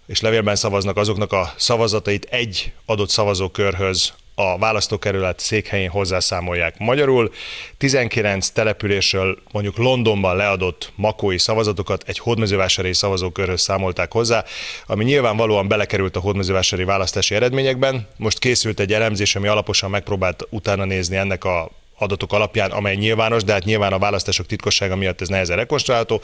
és 0.08 0.22
levélben 0.22 0.56
szavaznak, 0.56 0.98
azoknak 0.98 1.34
a 1.34 1.54
szavazatait 1.58 2.28
egy 2.30 2.72
adott 2.86 3.10
szavazókörhöz 3.10 4.14
a 4.40 4.58
választókerület 4.58 5.40
székhelyén 5.40 5.90
hozzászámolják. 5.90 6.78
Magyarul 6.78 7.32
19 7.78 8.50
településről 8.50 9.38
mondjuk 9.52 9.78
Londonban 9.78 10.36
leadott 10.36 10.92
makói 10.96 11.38
szavazatokat 11.38 12.04
egy 12.08 12.20
hódmezővásári 12.20 12.94
szavazókörhöz 12.94 13.62
számolták 13.62 14.12
hozzá, 14.12 14.44
ami 14.86 15.04
nyilvánvalóan 15.04 15.68
belekerült 15.68 16.16
a 16.16 16.20
hódmezővásári 16.20 16.84
választási 16.84 17.36
eredményekben. 17.36 18.08
Most 18.18 18.40
készült 18.40 18.80
egy 18.80 18.94
elemzés, 18.94 19.36
ami 19.36 19.48
alaposan 19.48 19.90
megpróbált 19.90 20.48
utána 20.50 20.86
nézni 20.86 21.16
ennek 21.16 21.44
a 21.44 21.70
adatok 21.98 22.34
alapján, 22.34 22.72
amely 22.72 22.96
nyilvános, 22.96 23.44
de 23.44 23.54
hát 23.54 23.64
nyilván 23.64 23.94
a 23.94 24.00
választások 24.00 24.46
titkossága 24.46 24.96
miatt 24.96 25.22
ez 25.22 25.28
nehezen 25.28 25.56
rekonstruálható. 25.56 26.22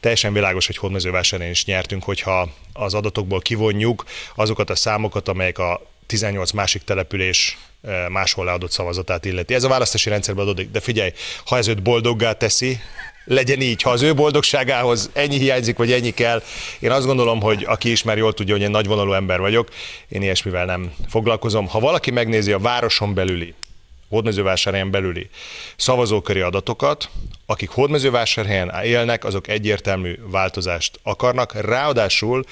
Teljesen 0.00 0.32
világos, 0.32 0.66
hogy 0.66 0.76
hódmezővásárhelyen 0.76 1.52
is 1.52 1.64
nyertünk, 1.64 2.04
hogyha 2.04 2.48
az 2.72 2.94
adatokból 2.94 3.40
kivonjuk 3.40 4.04
azokat 4.34 4.70
a 4.70 4.74
számokat, 4.74 5.28
amelyek 5.28 5.58
a 5.58 5.80
18 6.06 6.50
másik 6.50 6.82
település 6.82 7.58
máshol 8.08 8.44
leadott 8.44 8.70
szavazatát 8.70 9.24
illeti. 9.24 9.54
Ez 9.54 9.64
a 9.64 9.68
választási 9.68 10.08
rendszerben 10.08 10.44
adódik, 10.44 10.70
de 10.70 10.80
figyelj, 10.80 11.12
ha 11.44 11.56
ez 11.56 11.68
őt 11.68 11.82
boldoggá 11.82 12.32
teszi, 12.32 12.80
legyen 13.24 13.60
így. 13.60 13.82
Ha 13.82 13.90
az 13.90 14.02
ő 14.02 14.14
boldogságához 14.14 15.10
ennyi 15.12 15.38
hiányzik, 15.38 15.76
vagy 15.76 15.92
ennyi 15.92 16.10
kell, 16.10 16.42
én 16.78 16.90
azt 16.90 17.06
gondolom, 17.06 17.40
hogy 17.40 17.64
aki 17.68 17.90
ismer, 17.90 18.16
jól 18.16 18.32
tudja, 18.32 18.54
hogy 18.54 18.62
én 18.62 18.70
nagyvonalú 18.70 19.12
ember 19.12 19.40
vagyok, 19.40 19.68
én 20.08 20.22
ilyesmivel 20.22 20.64
nem 20.64 20.92
foglalkozom. 21.08 21.68
Ha 21.68 21.80
valaki 21.80 22.10
megnézi 22.10 22.52
a 22.52 22.58
városon 22.58 23.14
belüli 23.14 23.54
hódmezővásárhelyen 24.08 24.90
belüli 24.90 25.28
szavazóköri 25.76 26.40
adatokat, 26.40 27.10
akik 27.46 27.70
hódmezővásárhelyen 27.70 28.72
élnek, 28.84 29.24
azok 29.24 29.48
egyértelmű 29.48 30.18
változást 30.30 31.00
akarnak. 31.02 31.60
Ráadásul 31.60 32.44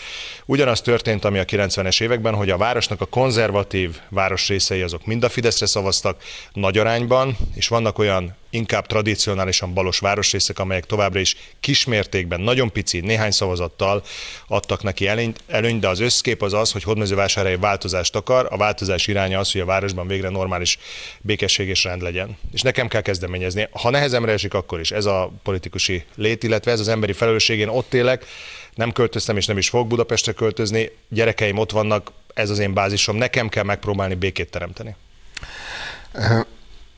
ugyanaz 0.47 0.81
történt, 0.81 1.25
ami 1.25 1.39
a 1.39 1.45
90-es 1.45 2.03
években, 2.03 2.35
hogy 2.35 2.51
a 2.51 2.57
városnak 2.57 3.01
a 3.01 3.07
konzervatív 3.07 3.99
városrészei 4.09 4.83
azok 4.83 5.07
mind 5.07 5.25
a 5.25 5.29
Fideszre 5.29 5.67
szavaztak 5.67 6.23
nagy 6.53 6.79
arányban, 6.79 7.37
és 7.55 7.69
vannak 7.69 7.99
olyan 7.99 8.37
inkább 8.55 8.87
tradicionálisan 8.87 9.75
balos 9.75 9.99
városrészek, 9.99 10.59
amelyek 10.59 10.85
továbbra 10.85 11.21
is 11.21 11.37
kismértékben, 11.61 12.41
nagyon 12.41 12.73
pici, 12.73 13.01
néhány 13.01 13.31
szavazattal 13.31 14.03
adtak 14.47 14.83
neki 14.83 15.07
előnyt, 15.07 15.43
előny, 15.47 15.79
de 15.79 15.89
az 15.89 16.01
összkép 16.01 16.43
az 16.43 16.53
az, 16.53 16.73
hogy 16.73 16.83
Hódmezővásárhely 16.83 17.57
változást 17.57 18.17
akar, 18.17 18.47
a 18.51 18.57
változás 18.57 19.07
iránya 19.07 19.39
az, 19.39 19.53
hogy 19.53 19.61
a 19.61 19.65
városban 19.65 20.07
végre 20.07 20.29
normális 20.29 20.79
békesség 21.21 21.69
és 21.69 21.85
rend 21.85 22.03
legyen. 22.03 22.37
És 22.53 22.63
nekem 22.63 22.89
kell 22.89 23.01
kezdeményezni. 23.01 23.69
Ha 23.71 23.91
nehezemre 23.91 24.33
esik, 24.33 24.55
akkor 24.55 24.81
is 24.81 24.91
ez 24.91 25.05
a 25.05 25.33
politikusi 25.43 26.05
lét, 26.15 26.43
illetve 26.43 26.71
ez 26.71 26.81
az 26.81 26.89
emberi 26.89 27.13
felelősség, 27.13 27.59
én 27.59 27.69
ott 27.69 27.95
élek, 27.95 28.27
nem 28.75 28.93
költöztem 28.93 29.37
és 29.37 29.47
nem 29.47 29.59
is 29.59 29.69
fogok 29.69 29.87
Budapestre 29.87 30.33
költözni, 30.33 30.91
gyerekeim 31.09 31.59
ott 31.59 31.71
vannak, 31.71 32.13
ez 32.35 32.51
az 32.51 32.59
én 32.59 32.75
bázisom, 32.75 33.17
nekem 33.17 33.49
kell 33.49 33.65
megpróbálni 33.65 34.15
békét 34.15 34.51
teremteni. 34.51 34.95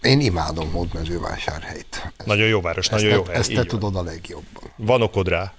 Én 0.02 0.20
imádom 0.20 0.72
Hódmezővásárhelyt. 0.72 2.12
Nagyon 2.24 2.46
jó 2.46 2.60
város, 2.60 2.88
nagyon 2.88 3.10
jó 3.10 3.24
hely. 3.24 3.34
Ezt 3.34 3.52
te 3.54 3.64
tudod 3.64 3.96
a 3.96 4.02
legjobban. 4.02 4.72
Van 4.76 5.02
okod 5.02 5.28
rá. 5.28 5.52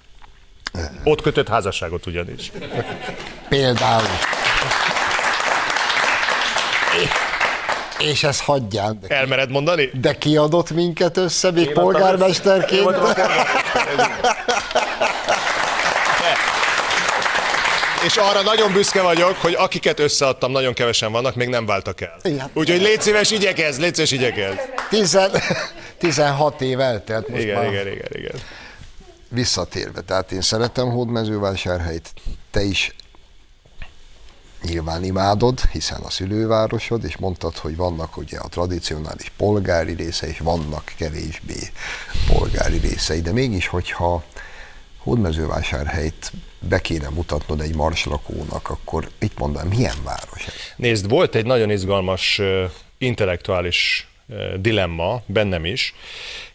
Ott 1.03 1.21
kötött 1.21 1.47
házasságot 1.47 2.05
ugyanis. 2.05 2.51
Például. 3.49 4.07
És 7.99 8.23
ezt 8.23 8.41
hagyján. 8.41 8.99
De 9.01 9.15
Elmered 9.15 9.49
mondani? 9.49 9.89
De 9.93 10.17
ki 10.17 10.37
adott 10.37 10.71
minket 10.71 11.17
össze, 11.17 11.51
még 11.51 11.71
polgármesterként? 11.71 12.85
És 18.05 18.15
arra 18.15 18.41
nagyon 18.41 18.73
büszke 18.73 19.01
vagyok, 19.01 19.35
hogy 19.35 19.53
akiket 19.53 19.99
összeadtam, 19.99 20.51
nagyon 20.51 20.73
kevesen 20.73 21.11
vannak, 21.11 21.35
még 21.35 21.47
nem 21.47 21.65
váltak 21.65 22.01
el. 22.01 22.19
Úgyhogy 22.53 22.81
légy 22.81 23.01
szíves, 23.01 23.31
igyekezz, 23.31 23.77
légy 23.77 23.93
szíves, 23.93 24.11
igyekezz. 24.11 24.55
Tizen, 24.89 25.31
16 25.97 26.61
év 26.61 26.79
eltelt 26.79 27.27
most 27.27 27.41
igen, 27.41 27.55
már. 27.55 27.71
Igen, 27.71 27.87
igen, 27.87 28.11
igen. 28.11 28.35
Visszatérve, 29.29 30.01
tehát 30.01 30.31
én 30.31 30.41
szeretem 30.41 30.89
Hódmezővásárhelyt, 30.89 32.13
te 32.51 32.61
is 32.61 32.95
nyilván 34.63 35.03
imádod, 35.03 35.59
hiszen 35.71 36.01
a 36.01 36.09
szülővárosod, 36.09 37.03
és 37.03 37.17
mondtad, 37.17 37.57
hogy 37.57 37.75
vannak 37.75 38.17
ugye 38.17 38.37
a 38.39 38.47
tradicionális 38.47 39.31
polgári 39.37 39.93
része, 39.93 40.27
és 40.27 40.39
vannak 40.39 40.93
kevésbé 40.97 41.71
polgári 42.27 42.77
részei, 42.77 43.21
de 43.21 43.31
mégis, 43.31 43.67
hogyha 43.67 44.23
Hódmezővásárhelyt 44.97 46.31
be 46.59 46.81
kéne 46.81 47.09
mutatnod 47.09 47.61
egy 47.61 47.75
marslakónak, 47.75 48.69
akkor 48.69 49.09
mit 49.19 49.37
mondanám, 49.37 49.67
milyen 49.67 49.97
város 50.03 50.47
ez? 50.47 50.53
Nézd, 50.75 51.09
volt 51.09 51.35
egy 51.35 51.45
nagyon 51.45 51.71
izgalmas 51.71 52.41
intellektuális 52.97 54.07
dilemma 54.55 55.21
bennem 55.25 55.65
is, 55.65 55.93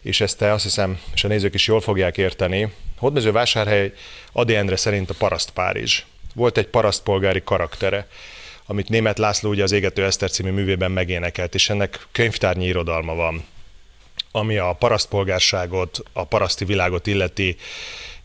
és 0.01 0.21
ezt 0.21 0.37
te 0.37 0.51
azt 0.51 0.63
hiszem, 0.63 0.99
és 1.13 1.23
a 1.23 1.27
nézők 1.27 1.53
is 1.53 1.67
jól 1.67 1.81
fogják 1.81 2.17
érteni. 2.17 2.73
Hódmezővásárhely 2.97 3.93
Adi 4.31 4.55
Endre 4.55 4.75
szerint 4.75 5.09
a 5.09 5.13
paraszt 5.17 5.49
Párizs. 5.49 6.03
Volt 6.35 6.57
egy 6.57 6.67
parasztpolgári 6.67 7.43
karaktere, 7.43 8.07
amit 8.65 8.89
német 8.89 9.17
László 9.17 9.49
ugye 9.49 9.63
az 9.63 9.71
Égető 9.71 10.05
Eszter 10.05 10.31
című 10.31 10.51
művében 10.51 10.91
megénekelt, 10.91 11.55
és 11.55 11.69
ennek 11.69 12.07
könyvtárnyi 12.11 12.65
irodalma 12.65 13.15
van, 13.15 13.45
ami 14.31 14.57
a 14.57 14.73
parasztpolgárságot, 14.73 16.03
a 16.13 16.23
paraszti 16.23 16.65
világot 16.65 17.07
illeti, 17.07 17.55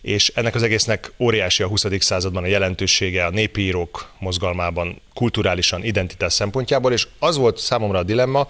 és 0.03 0.33
ennek 0.35 0.55
az 0.55 0.63
egésznek 0.63 1.13
óriási 1.19 1.63
a 1.63 1.67
20. 1.67 1.87
században 1.99 2.43
a 2.43 2.47
jelentősége 2.47 3.25
a 3.25 3.31
népírók 3.31 4.11
mozgalmában, 4.19 5.01
kulturálisan, 5.15 5.85
identitás 5.85 6.33
szempontjából, 6.33 6.93
és 6.93 7.07
az 7.19 7.37
volt 7.37 7.59
számomra 7.59 7.99
a 7.99 8.03
dilemma, 8.03 8.49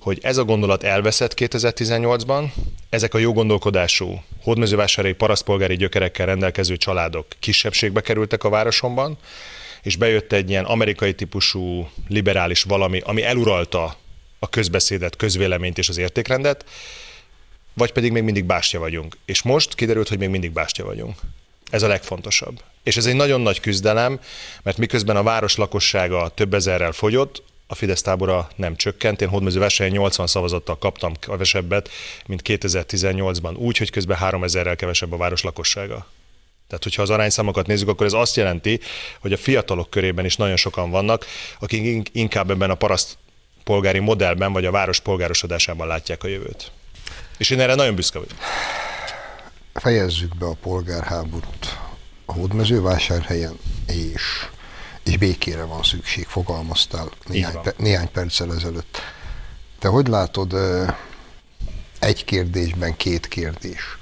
hogy 0.00 0.18
ez 0.22 0.36
a 0.36 0.44
gondolat 0.44 0.82
elveszett 0.82 1.34
2018-ban, 1.36 2.44
ezek 2.90 3.14
a 3.14 3.18
jó 3.18 3.32
gondolkodású, 3.32 4.22
hódmezővásárai 4.42 5.12
parasztpolgári 5.12 5.76
gyökerekkel 5.76 6.26
rendelkező 6.26 6.76
családok 6.76 7.26
kisebbségbe 7.40 8.00
kerültek 8.00 8.44
a 8.44 8.48
városomban, 8.48 9.18
és 9.82 9.96
bejött 9.96 10.32
egy 10.32 10.50
ilyen 10.50 10.64
amerikai 10.64 11.14
típusú 11.14 11.88
liberális 12.08 12.62
valami, 12.62 13.00
ami 13.04 13.22
eluralta 13.22 13.96
a 14.38 14.48
közbeszédet, 14.48 15.16
közvéleményt 15.16 15.78
és 15.78 15.88
az 15.88 15.98
értékrendet, 15.98 16.64
vagy 17.76 17.92
pedig 17.92 18.12
még 18.12 18.22
mindig 18.22 18.44
bástya 18.44 18.78
vagyunk. 18.78 19.16
És 19.24 19.42
most 19.42 19.74
kiderült, 19.74 20.08
hogy 20.08 20.18
még 20.18 20.28
mindig 20.28 20.52
bástya 20.52 20.84
vagyunk. 20.84 21.18
Ez 21.70 21.82
a 21.82 21.86
legfontosabb. 21.88 22.62
És 22.82 22.96
ez 22.96 23.06
egy 23.06 23.14
nagyon 23.14 23.40
nagy 23.40 23.60
küzdelem, 23.60 24.20
mert 24.62 24.78
miközben 24.78 25.16
a 25.16 25.22
város 25.22 25.56
lakossága 25.56 26.28
több 26.28 26.54
ezerrel 26.54 26.92
fogyott, 26.92 27.42
a 27.66 27.74
Fidesz 27.74 28.02
tábora 28.02 28.48
nem 28.56 28.76
csökkent. 28.76 29.22
Én 29.22 29.28
Hódmezővásárhelyen 29.28 30.02
80 30.02 30.26
szavazattal 30.26 30.78
kaptam 30.78 31.14
kevesebbet, 31.14 31.90
mint 32.26 32.42
2018-ban, 32.44 33.56
úgy, 33.56 33.76
hogy 33.76 33.90
közben 33.90 34.18
3000-rel 34.20 34.74
kevesebb 34.76 35.12
a 35.12 35.16
város 35.16 35.42
lakossága. 35.42 36.06
Tehát, 36.66 36.82
hogyha 36.82 37.02
az 37.02 37.10
arányszámokat 37.10 37.66
nézzük, 37.66 37.88
akkor 37.88 38.06
ez 38.06 38.12
azt 38.12 38.36
jelenti, 38.36 38.80
hogy 39.20 39.32
a 39.32 39.36
fiatalok 39.36 39.90
körében 39.90 40.24
is 40.24 40.36
nagyon 40.36 40.56
sokan 40.56 40.90
vannak, 40.90 41.26
akik 41.58 42.08
inkább 42.12 42.50
ebben 42.50 42.70
a 42.70 42.74
paraszt 42.74 43.18
polgári 43.64 43.98
modellben, 43.98 44.52
vagy 44.52 44.64
a 44.64 44.70
város 44.70 45.00
polgárosodásában 45.00 45.86
látják 45.86 46.24
a 46.24 46.28
jövőt. 46.28 46.70
És 47.36 47.50
én 47.50 47.60
erre 47.60 47.74
nagyon 47.74 47.94
büszke 47.94 48.18
vagyok. 48.18 48.38
Fejezzük 49.74 50.36
be 50.36 50.46
a 50.46 50.56
polgárháborút 50.62 51.78
a 52.24 52.32
hódmezővásárhelyen, 52.32 53.58
és, 53.86 54.22
és 55.02 55.16
békére 55.16 55.64
van 55.64 55.82
szükség, 55.82 56.26
fogalmaztál 56.26 57.10
néhány, 57.26 57.60
pe, 57.62 57.74
néhány 57.76 58.10
perccel 58.10 58.54
ezelőtt. 58.54 59.00
Te 59.78 59.88
hogy 59.88 60.08
látod 60.08 60.54
egy 61.98 62.24
kérdésben 62.24 62.96
két 62.96 63.28
kérdés? 63.28 63.98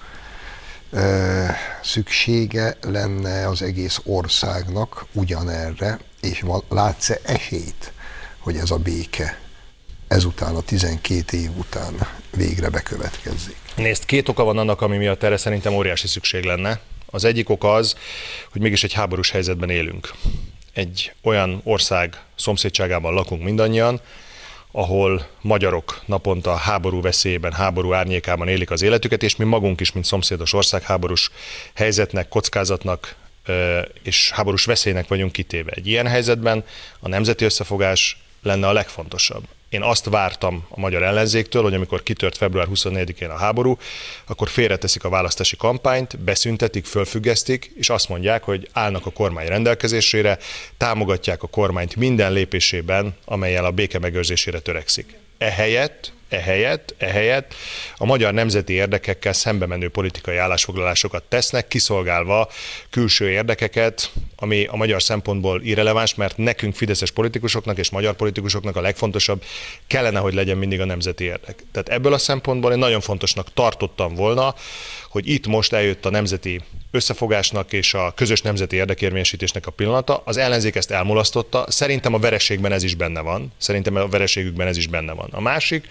Szüksége 1.83 2.77
lenne 2.81 3.49
az 3.49 3.62
egész 3.62 4.01
országnak 4.05 5.07
ugyanerre, 5.12 5.99
és 6.20 6.44
látsz-e 6.68 7.18
esélyt, 7.23 7.92
hogy 8.38 8.57
ez 8.57 8.70
a 8.70 8.77
béke 8.77 9.38
ezután 10.14 10.55
a 10.55 10.61
12 10.61 11.37
év 11.37 11.50
után 11.57 11.94
végre 12.37 12.68
bekövetkezzék. 12.68 13.57
Nézd, 13.77 14.05
két 14.05 14.29
oka 14.29 14.44
van 14.44 14.59
annak, 14.59 14.81
ami 14.81 14.96
miatt 14.96 15.22
erre 15.22 15.37
szerintem 15.37 15.74
óriási 15.74 16.07
szükség 16.07 16.44
lenne. 16.44 16.81
Az 17.07 17.24
egyik 17.24 17.48
ok 17.48 17.64
az, 17.64 17.96
hogy 18.50 18.61
mégis 18.61 18.85
egy 18.85 18.92
háborús 18.92 19.31
helyzetben 19.31 19.70
élünk. 19.70 20.11
Egy 20.72 21.12
olyan 21.22 21.61
ország 21.64 22.22
szomszédságában 22.37 23.14
lakunk 23.14 23.42
mindannyian, 23.42 24.00
ahol 24.70 25.27
magyarok 25.40 26.03
naponta 26.07 26.55
háború 26.55 27.00
veszélyében, 27.00 27.53
háború 27.53 27.92
árnyékában 27.92 28.48
élik 28.48 28.70
az 28.70 28.83
életüket, 28.83 29.22
és 29.22 29.37
mi 29.37 29.44
magunk 29.44 29.81
is, 29.81 29.92
mint 29.92 30.05
szomszédos 30.05 30.53
ország 30.53 30.83
háborús 30.83 31.31
helyzetnek, 31.74 32.29
kockázatnak 32.29 33.14
és 34.03 34.31
háborús 34.31 34.64
veszélynek 34.64 35.09
vagyunk 35.09 35.33
kitéve. 35.33 35.72
Egy 35.74 35.87
ilyen 35.87 36.07
helyzetben 36.07 36.64
a 37.00 37.09
nemzeti 37.09 37.44
összefogás 37.44 38.18
lenne 38.42 38.68
a 38.68 38.72
legfontosabb. 38.72 39.44
Én 39.75 39.83
azt 39.83 40.05
vártam 40.05 40.67
a 40.69 40.81
magyar 40.81 41.03
ellenzéktől, 41.03 41.63
hogy 41.63 41.75
amikor 41.75 42.03
kitört 42.03 42.37
február 42.37 42.67
24-én 42.75 43.31
a 43.31 43.37
háború, 43.37 43.79
akkor 44.27 44.49
félreteszik 44.49 45.05
a 45.05 45.09
választási 45.09 45.57
kampányt, 45.57 46.19
beszüntetik, 46.19 46.85
fölfüggesztik, 46.85 47.73
és 47.77 47.89
azt 47.89 48.09
mondják, 48.09 48.43
hogy 48.43 48.69
állnak 48.73 49.07
a 49.07 49.11
kormány 49.11 49.47
rendelkezésére, 49.47 50.39
támogatják 50.77 51.43
a 51.43 51.47
kormányt 51.47 51.97
minden 51.97 52.33
lépésében, 52.33 53.17
amelyel 53.25 53.65
a 53.65 53.71
béke 53.71 53.99
megőrzésére 53.99 54.59
törekszik. 54.59 55.24
Ehelyett 55.38 56.12
ehelyett, 56.35 56.94
ehelyett 56.99 57.55
a 57.97 58.05
magyar 58.05 58.33
nemzeti 58.33 58.73
érdekekkel 58.73 59.33
szembe 59.33 59.66
menő 59.66 59.88
politikai 59.88 60.37
állásfoglalásokat 60.37 61.23
tesznek, 61.23 61.68
kiszolgálva 61.68 62.49
külső 62.90 63.31
érdekeket, 63.31 64.11
ami 64.37 64.64
a 64.64 64.77
magyar 64.77 65.03
szempontból 65.03 65.62
irreleváns, 65.62 66.14
mert 66.14 66.37
nekünk 66.37 66.75
fideszes 66.75 67.11
politikusoknak 67.11 67.79
és 67.79 67.90
magyar 67.90 68.14
politikusoknak 68.14 68.77
a 68.77 68.81
legfontosabb 68.81 69.44
kellene, 69.87 70.18
hogy 70.18 70.35
legyen 70.35 70.57
mindig 70.57 70.81
a 70.81 70.85
nemzeti 70.85 71.25
érdek. 71.25 71.62
Tehát 71.73 71.88
ebből 71.88 72.12
a 72.12 72.18
szempontból 72.18 72.73
én 72.73 72.79
nagyon 72.79 73.01
fontosnak 73.01 73.53
tartottam 73.53 74.14
volna, 74.14 74.55
hogy 75.09 75.29
itt 75.29 75.47
most 75.47 75.73
eljött 75.73 76.07
a 76.07 76.11
nemzeti 76.11 76.61
összefogásnak 76.94 77.72
és 77.72 77.94
a 77.94 78.12
közös 78.14 78.42
nemzeti 78.42 78.76
érdekérvényesítésnek 78.76 79.66
a 79.66 79.70
pillanata. 79.70 80.22
Az 80.24 80.37
ellenzék 80.37 80.74
ezt 80.74 80.90
elmulasztotta. 80.90 81.64
Szerintem 81.68 82.14
a 82.14 82.18
vereségben 82.18 82.72
ez 82.72 82.83
is 82.83 82.94
benne 82.94 83.20
van. 83.20 83.52
Szerintem 83.59 83.96
a 83.96 84.09
vereségükben 84.09 84.66
ez 84.66 84.76
is 84.76 84.87
benne 84.87 85.12
van. 85.12 85.28
A 85.33 85.40
másik, 85.40 85.88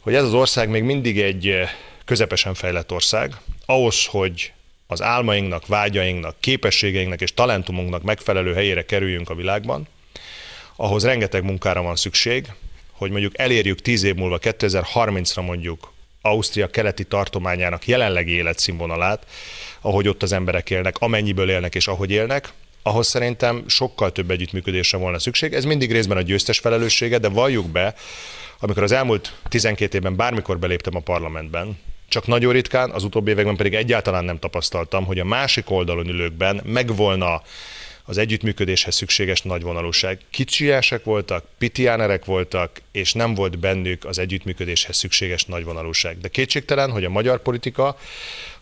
hogy 0.00 0.14
ez 0.14 0.22
az 0.22 0.34
ország 0.34 0.68
még 0.68 0.82
mindig 0.82 1.20
egy 1.20 1.46
eh, 1.48 1.70
közepesen 2.04 2.54
fejlett 2.54 2.92
ország. 2.92 3.36
Ahhoz, 3.66 4.06
hogy 4.06 4.52
az 4.86 5.02
álmainknak, 5.02 5.66
vágyainknak, 5.66 6.36
képességeinknek 6.40 7.20
és 7.20 7.34
talentumunknak 7.34 8.02
megfelelő 8.02 8.54
helyére 8.54 8.84
kerüljünk 8.84 9.30
a 9.30 9.34
világban, 9.34 9.88
ahhoz 10.76 11.04
rengeteg 11.04 11.44
munkára 11.44 11.82
van 11.82 11.96
szükség, 11.96 12.52
hogy 12.92 13.10
mondjuk 13.10 13.38
elérjük 13.38 13.80
10 13.80 14.02
év 14.02 14.14
múlva, 14.14 14.38
2030-ra 14.40 15.44
mondjuk 15.44 15.92
Ausztria 16.26 16.66
keleti 16.66 17.04
tartományának 17.04 17.86
jelenlegi 17.86 18.32
életszínvonalát, 18.32 19.26
ahogy 19.84 20.08
ott 20.08 20.22
az 20.22 20.32
emberek 20.32 20.70
élnek, 20.70 20.96
amennyiből 20.98 21.50
élnek 21.50 21.74
és 21.74 21.88
ahogy 21.88 22.10
élnek, 22.10 22.52
ahhoz 22.82 23.06
szerintem 23.06 23.64
sokkal 23.66 24.12
több 24.12 24.30
együttműködésre 24.30 24.98
volna 24.98 25.18
szükség. 25.18 25.52
Ez 25.52 25.64
mindig 25.64 25.92
részben 25.92 26.16
a 26.16 26.22
győztes 26.22 26.58
felelőssége, 26.58 27.18
de 27.18 27.28
valljuk 27.28 27.66
be, 27.66 27.94
amikor 28.58 28.82
az 28.82 28.92
elmúlt 28.92 29.34
12 29.48 29.96
évben 29.96 30.16
bármikor 30.16 30.58
beléptem 30.58 30.96
a 30.96 31.00
parlamentben, 31.00 31.78
csak 32.08 32.26
nagyon 32.26 32.52
ritkán, 32.52 32.90
az 32.90 33.04
utóbbi 33.04 33.30
években 33.30 33.56
pedig 33.56 33.74
egyáltalán 33.74 34.24
nem 34.24 34.38
tapasztaltam, 34.38 35.04
hogy 35.04 35.18
a 35.18 35.24
másik 35.24 35.70
oldalon 35.70 36.08
ülőkben 36.08 36.60
megvolna 36.64 37.42
az 38.04 38.18
együttműködéshez 38.18 38.94
szükséges 38.94 39.42
nagyvonalúság. 39.42 40.20
Kicsiásek 40.30 41.04
voltak, 41.04 41.44
pitiánerek 41.58 42.24
voltak, 42.24 42.82
és 42.92 43.12
nem 43.12 43.34
volt 43.34 43.58
bennük 43.58 44.04
az 44.04 44.18
együttműködéshez 44.18 44.96
szükséges 44.96 45.44
nagyvonalúság. 45.44 46.18
De 46.18 46.28
kétségtelen, 46.28 46.90
hogy 46.90 47.04
a 47.04 47.08
magyar 47.10 47.42
politika 47.42 47.96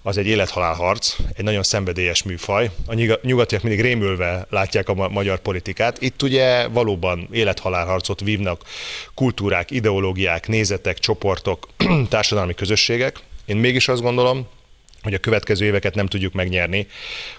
az 0.03 0.17
egy 0.17 0.27
élethalál 0.27 0.75
harc, 0.75 1.17
egy 1.33 1.45
nagyon 1.45 1.63
szenvedélyes 1.63 2.23
műfaj. 2.23 2.71
A 2.87 3.19
nyugatiak 3.23 3.63
mindig 3.63 3.81
rémülve 3.81 4.47
látják 4.51 4.89
a 4.89 5.09
magyar 5.09 5.39
politikát. 5.39 6.03
Itt 6.03 6.23
ugye 6.23 6.69
valóban 6.69 7.29
élethalál 7.33 7.87
harcot 7.87 8.21
vívnak 8.21 8.63
kultúrák, 9.15 9.71
ideológiák, 9.71 10.49
nézetek, 10.49 10.99
csoportok, 10.99 11.69
társadalmi 12.09 12.55
közösségek. 12.55 13.19
Én 13.45 13.57
mégis 13.57 13.89
azt 13.89 14.03
gondolom, 14.03 14.47
hogy 15.03 15.15
a 15.15 15.19
következő 15.19 15.65
éveket 15.65 15.95
nem 15.95 16.07
tudjuk 16.07 16.33
megnyerni, 16.33 16.87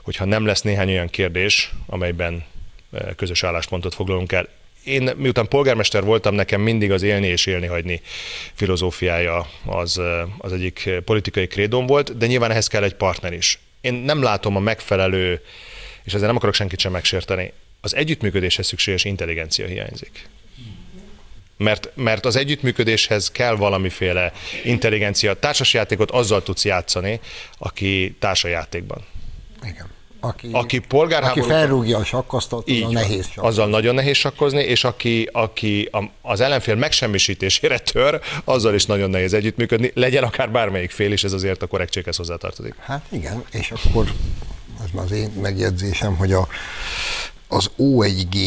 hogyha 0.01 0.26
nem 0.26 0.45
lesz 0.45 0.61
néhány 0.61 0.89
olyan 0.89 1.09
kérdés, 1.09 1.72
amelyben 1.88 2.45
e, 2.93 3.16
közös 3.16 3.43
álláspontot 3.43 3.93
foglalunk 3.93 4.32
el. 4.32 4.47
Én 4.84 5.11
miután 5.15 5.47
polgármester 5.47 6.03
voltam, 6.03 6.36
nekem 6.36 6.61
mindig 6.61 6.91
az 6.91 7.01
élni 7.01 7.27
és 7.27 7.45
élni 7.45 7.67
hagyni 7.67 8.01
filozófiája 8.53 9.47
az, 9.65 10.01
az 10.38 10.53
egyik 10.53 10.89
politikai 11.05 11.47
krédom 11.47 11.86
volt, 11.86 12.17
de 12.17 12.25
nyilván 12.25 12.51
ehhez 12.51 12.67
kell 12.67 12.84
egy 12.84 12.95
partner 12.95 13.34
is. 13.34 13.59
Én 13.81 13.93
nem 13.93 14.21
látom 14.21 14.55
a 14.55 14.59
megfelelő, 14.59 15.41
és 16.03 16.13
ezzel 16.13 16.27
nem 16.27 16.36
akarok 16.36 16.55
senkit 16.55 16.79
sem 16.79 16.91
megsérteni, 16.91 17.53
az 17.81 17.95
együttműködéshez 17.95 18.67
szükséges 18.67 19.03
intelligencia 19.03 19.67
hiányzik 19.67 20.29
mert, 21.57 21.89
mert 21.95 22.25
az 22.25 22.36
együttműködéshez 22.36 23.31
kell 23.31 23.55
valamiféle 23.55 24.34
intelligencia. 24.63 25.34
Társasjátékot 25.34 26.11
azzal 26.11 26.43
tudsz 26.43 26.65
játszani, 26.65 27.19
aki 27.57 28.15
társajátékban. 28.19 29.05
Igen. 29.63 29.92
Aki, 30.26 30.49
aki 30.51 30.80
polgárháború... 30.80 31.41
Aki 31.41 31.51
felrúgja 31.51 31.97
a 31.97 32.03
sakkasztot, 32.03 32.69
azzal 32.69 32.91
nehéz 32.91 33.26
sakkozni. 33.26 33.47
Azzal 33.49 33.67
nagyon 33.67 33.95
nehéz 33.95 34.17
sakkozni, 34.17 34.61
és 34.61 34.84
aki, 34.84 35.30
aki 35.32 35.89
az 36.21 36.41
ellenfél 36.41 36.76
megsemmisítésére 36.76 37.80
tör, 37.80 38.21
azzal 38.43 38.74
is 38.74 38.86
nagyon 38.86 39.09
nehéz 39.09 39.34
együttműködni, 39.34 39.91
legyen 39.93 40.24
akár 40.24 40.51
bármelyik 40.51 40.91
fél 40.91 41.11
is, 41.11 41.24
ez 41.24 41.34
azért 41.34 41.61
a 41.61 41.67
korrektséghez 41.67 42.15
hozzátartozik. 42.15 42.76
Hát 42.80 43.05
igen, 43.09 43.43
és 43.51 43.71
akkor 43.71 44.11
ez 44.84 44.89
már 44.93 45.03
az 45.03 45.11
én 45.11 45.32
megjegyzésem, 45.41 46.15
hogy 46.15 46.34
a 46.34 46.47
az 47.47 47.69
O1G 47.78 48.38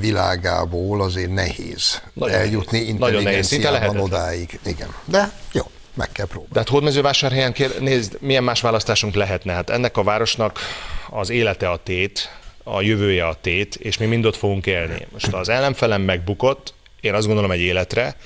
világából 0.00 1.02
azért 1.02 1.32
nehéz 1.32 2.02
Nagyon 2.12 2.38
eljutni 2.38 2.78
nehéz. 2.78 2.98
Nagyon 2.98 3.22
nehéz, 3.22 3.46
szinte 3.46 3.68
intelligenciában 3.68 4.10
lehetetlen. 4.10 4.30
odáig. 4.30 4.60
Igen. 4.64 4.94
De 5.04 5.32
jó, 5.52 5.62
meg 5.94 6.12
kell 6.12 6.26
próbálni. 6.26 6.52
De 6.52 6.58
hát 6.58 6.68
Hódmezővásárhelyen 6.68 7.52
kér, 7.52 7.80
nézd, 7.80 8.16
milyen 8.20 8.44
más 8.44 8.60
választásunk 8.60 9.14
lehetne. 9.14 9.52
Hát 9.52 9.70
ennek 9.70 9.96
a 9.96 10.02
városnak 10.02 10.58
az 11.12 11.30
élete 11.30 11.70
a 11.70 11.76
tét, 11.76 12.30
a 12.62 12.80
jövője 12.80 13.26
a 13.26 13.36
tét, 13.40 13.74
és 13.74 13.98
mi 13.98 14.06
mind 14.06 14.24
ott 14.24 14.36
fogunk 14.36 14.66
élni. 14.66 15.06
Most 15.12 15.32
az 15.32 15.48
ellenfelem 15.48 16.02
megbukott, 16.02 16.74
én 17.00 17.14
azt 17.14 17.26
gondolom 17.26 17.50
egy 17.50 17.60
életre, 17.60 18.16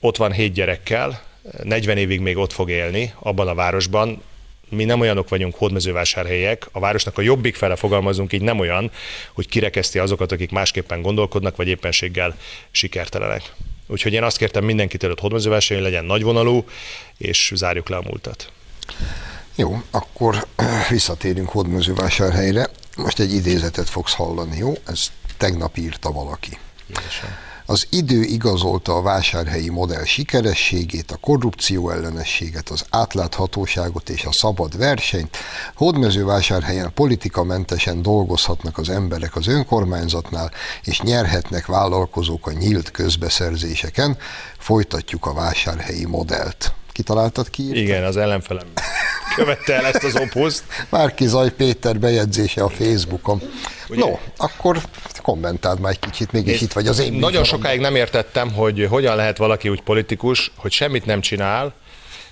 ott 0.00 0.16
van 0.16 0.32
hét 0.32 0.52
gyerekkel, 0.52 1.22
40 1.62 1.96
évig 1.96 2.20
még 2.20 2.36
ott 2.36 2.52
fog 2.52 2.70
élni, 2.70 3.14
abban 3.18 3.48
a 3.48 3.54
városban, 3.54 4.22
mi 4.68 4.84
nem 4.84 5.00
olyanok 5.00 5.28
vagyunk 5.28 5.54
hódmezővásárhelyek, 5.54 6.68
a 6.72 6.80
városnak 6.80 7.18
a 7.18 7.22
jobbik 7.22 7.54
fele 7.54 7.76
fogalmazunk, 7.76 8.32
így 8.32 8.42
nem 8.42 8.58
olyan, 8.58 8.90
hogy 9.32 9.48
kirekeszti 9.48 9.98
azokat, 9.98 10.32
akik 10.32 10.50
másképpen 10.50 11.02
gondolkodnak, 11.02 11.56
vagy 11.56 11.68
éppenséggel 11.68 12.36
sikertelenek. 12.70 13.52
Úgyhogy 13.86 14.12
én 14.12 14.22
azt 14.22 14.36
kértem 14.36 14.64
mindenkitől, 14.64 15.10
hogy 15.10 15.20
hódmezővásárhely 15.20 15.90
legyen 15.90 16.04
nagyvonalú, 16.04 16.64
és 17.18 17.52
zárjuk 17.54 17.88
le 17.88 17.96
a 17.96 18.02
múltat. 18.02 18.52
Jó, 19.60 19.82
akkor 19.90 20.46
visszatérünk 20.88 21.48
Hódmezővásárhelyre. 21.48 22.68
Most 22.96 23.20
egy 23.20 23.32
idézetet 23.32 23.88
fogsz 23.88 24.14
hallani, 24.14 24.56
jó? 24.56 24.72
Ez 24.86 25.06
tegnap 25.36 25.76
írta 25.76 26.12
valaki. 26.12 26.58
Az 27.66 27.86
idő 27.90 28.22
igazolta 28.22 28.94
a 28.96 29.02
vásárhelyi 29.02 29.68
modell 29.68 30.04
sikerességét, 30.04 31.10
a 31.10 31.16
korrupció 31.16 31.90
ellenességet, 31.90 32.68
az 32.68 32.84
átláthatóságot 32.90 34.08
és 34.08 34.24
a 34.24 34.32
szabad 34.32 34.78
versenyt. 34.78 35.36
Hódmezővásárhelyen 35.74 36.92
politikamentesen 36.94 38.02
dolgozhatnak 38.02 38.78
az 38.78 38.88
emberek 38.88 39.36
az 39.36 39.46
önkormányzatnál, 39.46 40.50
és 40.84 41.00
nyerhetnek 41.00 41.66
vállalkozók 41.66 42.46
a 42.46 42.52
nyílt 42.52 42.90
közbeszerzéseken. 42.90 44.16
Folytatjuk 44.58 45.26
a 45.26 45.34
vásárhelyi 45.34 46.04
modellt. 46.04 46.72
Kitaláltad 46.92 47.50
ki? 47.50 47.80
Igen, 47.80 48.04
az 48.04 48.16
ellenfelem 48.16 48.66
követte 49.34 49.74
el 49.74 49.86
ezt 49.86 50.04
az 50.04 50.16
opuszt. 50.16 50.64
Márki 50.88 51.26
Zaj 51.26 51.50
Péter 51.50 51.98
bejegyzése 51.98 52.62
a 52.62 52.68
Facebookon. 52.68 53.40
Ugye? 53.88 54.00
No, 54.00 54.18
akkor 54.36 54.78
kommentáld 55.22 55.80
már 55.80 55.92
egy 55.92 55.98
kicsit, 55.98 56.32
mégis 56.32 56.60
itt 56.60 56.72
vagy 56.72 56.86
az 56.86 56.98
én 56.98 57.04
Nagyon 57.04 57.20
műsoromban. 57.20 57.58
sokáig 57.58 57.80
nem 57.80 57.94
értettem, 57.94 58.52
hogy 58.52 58.86
hogyan 58.90 59.16
lehet 59.16 59.36
valaki 59.36 59.68
úgy 59.68 59.80
politikus, 59.82 60.52
hogy 60.56 60.72
semmit 60.72 61.06
nem 61.06 61.20
csinál, 61.20 61.72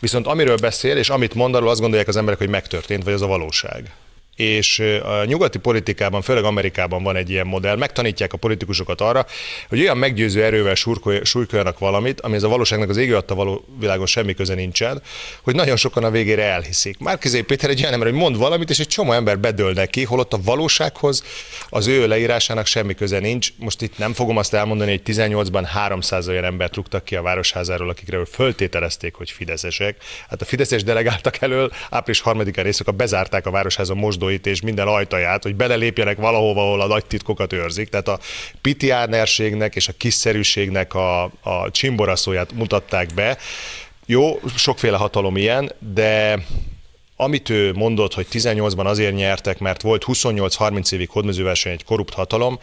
viszont 0.01 0.27
amiről 0.27 0.57
beszél, 0.57 0.97
és 0.97 1.09
amit 1.09 1.35
mond, 1.35 1.55
arról 1.55 1.69
azt 1.69 1.81
gondolják 1.81 2.09
az 2.09 2.17
emberek, 2.17 2.39
hogy 2.39 2.49
megtörtént, 2.49 3.05
vagy 3.05 3.13
az 3.13 3.23
a 3.23 3.27
valóság. 3.27 3.93
És 4.39 4.79
a 5.05 5.25
nyugati 5.25 5.59
politikában, 5.59 6.23
főleg 6.23 6.45
Amerikában 6.45 7.03
van 7.03 7.17
egy 7.17 7.31
ilyen 7.31 7.47
modell, 7.47 7.77
megtanítják 7.77 8.33
a 8.33 8.37
politikusokat 8.37 9.01
arra, 9.01 9.27
hogy 9.69 9.81
olyan 9.81 9.97
meggyőző 9.97 10.45
erővel 10.45 10.75
súlykoljanak 11.23 11.79
valamit, 11.79 12.21
ami 12.21 12.35
ez 12.35 12.43
a 12.43 12.49
valóságnak 12.49 12.89
az 12.89 12.97
égő 12.97 13.17
adta 13.17 13.35
való 13.35 13.65
világon 13.79 14.07
semmi 14.07 14.35
köze 14.35 14.55
nincsen, 14.55 15.03
hogy 15.43 15.55
nagyon 15.55 15.77
sokan 15.77 16.05
a 16.05 16.11
végére 16.11 16.43
elhiszik. 16.43 16.99
Márkizé 16.99 17.41
Péter 17.41 17.71
egy 17.71 17.81
olyan 17.81 17.93
ember, 17.93 18.09
hogy 18.09 18.19
mond 18.19 18.37
valamit, 18.37 18.71
és 18.71 18.79
egy 18.79 18.89
csomó 18.89 19.13
ember 19.13 19.39
bedől 19.39 19.73
neki, 19.73 20.05
holott 20.05 20.33
a 20.33 20.39
valósághoz 20.45 21.25
az 21.69 21.87
ő 21.87 22.07
leírásának 22.07 22.67
semmi 22.67 22.95
köze 22.95 23.19
nincs. 23.19 23.53
Most 23.57 23.83
itt 23.83 23.99
nem 23.99 24.13
fogom 24.13 24.37
azt 24.37 24.55
elmondani, 24.55 24.91
hogy 24.91 25.03
18-ban 25.05 25.65
300 25.67 26.29
olyan 26.29 26.45
embert 26.45 26.77
rúgtak 26.77 27.05
ki 27.05 27.17
a 27.17 27.23
városházáról, 27.23 27.89
akikről 27.89 28.27
föltételezték, 28.27 29.15
hogy 29.15 29.31
fideszesek. 29.31 29.97
Hát 30.29 30.43
a 30.43 30.45
fideszes 30.45 30.85
delegáltak 30.85 31.41
elől 31.41 31.71
április 31.91 32.23
3-án 32.25 32.63
részük, 32.63 32.95
bezárták 32.95 33.47
a 33.47 33.51
városháza 33.51 33.95
mosdóit 34.29 34.47
és 34.47 34.61
minden 34.61 34.87
ajtaját, 34.87 35.43
hogy 35.43 35.55
belelépjenek 35.57 36.17
valahova, 36.17 36.61
ahol 36.61 36.81
a 36.81 36.87
nagy 36.87 37.07
titkokat 37.07 37.53
őrzik. 37.53 37.89
Tehát 37.89 38.09
a 38.09 38.19
pitiánerségnek 38.63 39.75
és 39.77 39.89
a 39.89 39.93
kiszerűségnek 39.97 40.95
a, 40.95 41.23
a 41.25 41.71
csimboraszóját 41.71 42.53
mutatták 42.53 43.15
be. 43.15 43.39
Jó, 44.07 44.41
sokféle 44.57 44.97
hatalom 44.97 45.37
ilyen, 45.37 45.73
de 45.95 46.39
amit 47.17 47.49
ő 47.49 47.73
mondott, 47.73 48.15
hogy 48.15 48.27
18-ban 48.33 48.85
azért 48.85 49.15
nyertek, 49.15 49.59
mert 49.59 49.83
volt 49.83 50.05
28-30 50.07 50.93
évig 50.93 51.11
hódmezőverseny 51.11 51.73
egy 51.73 51.85
korrupt 51.85 52.15
hatalom, 52.15 52.59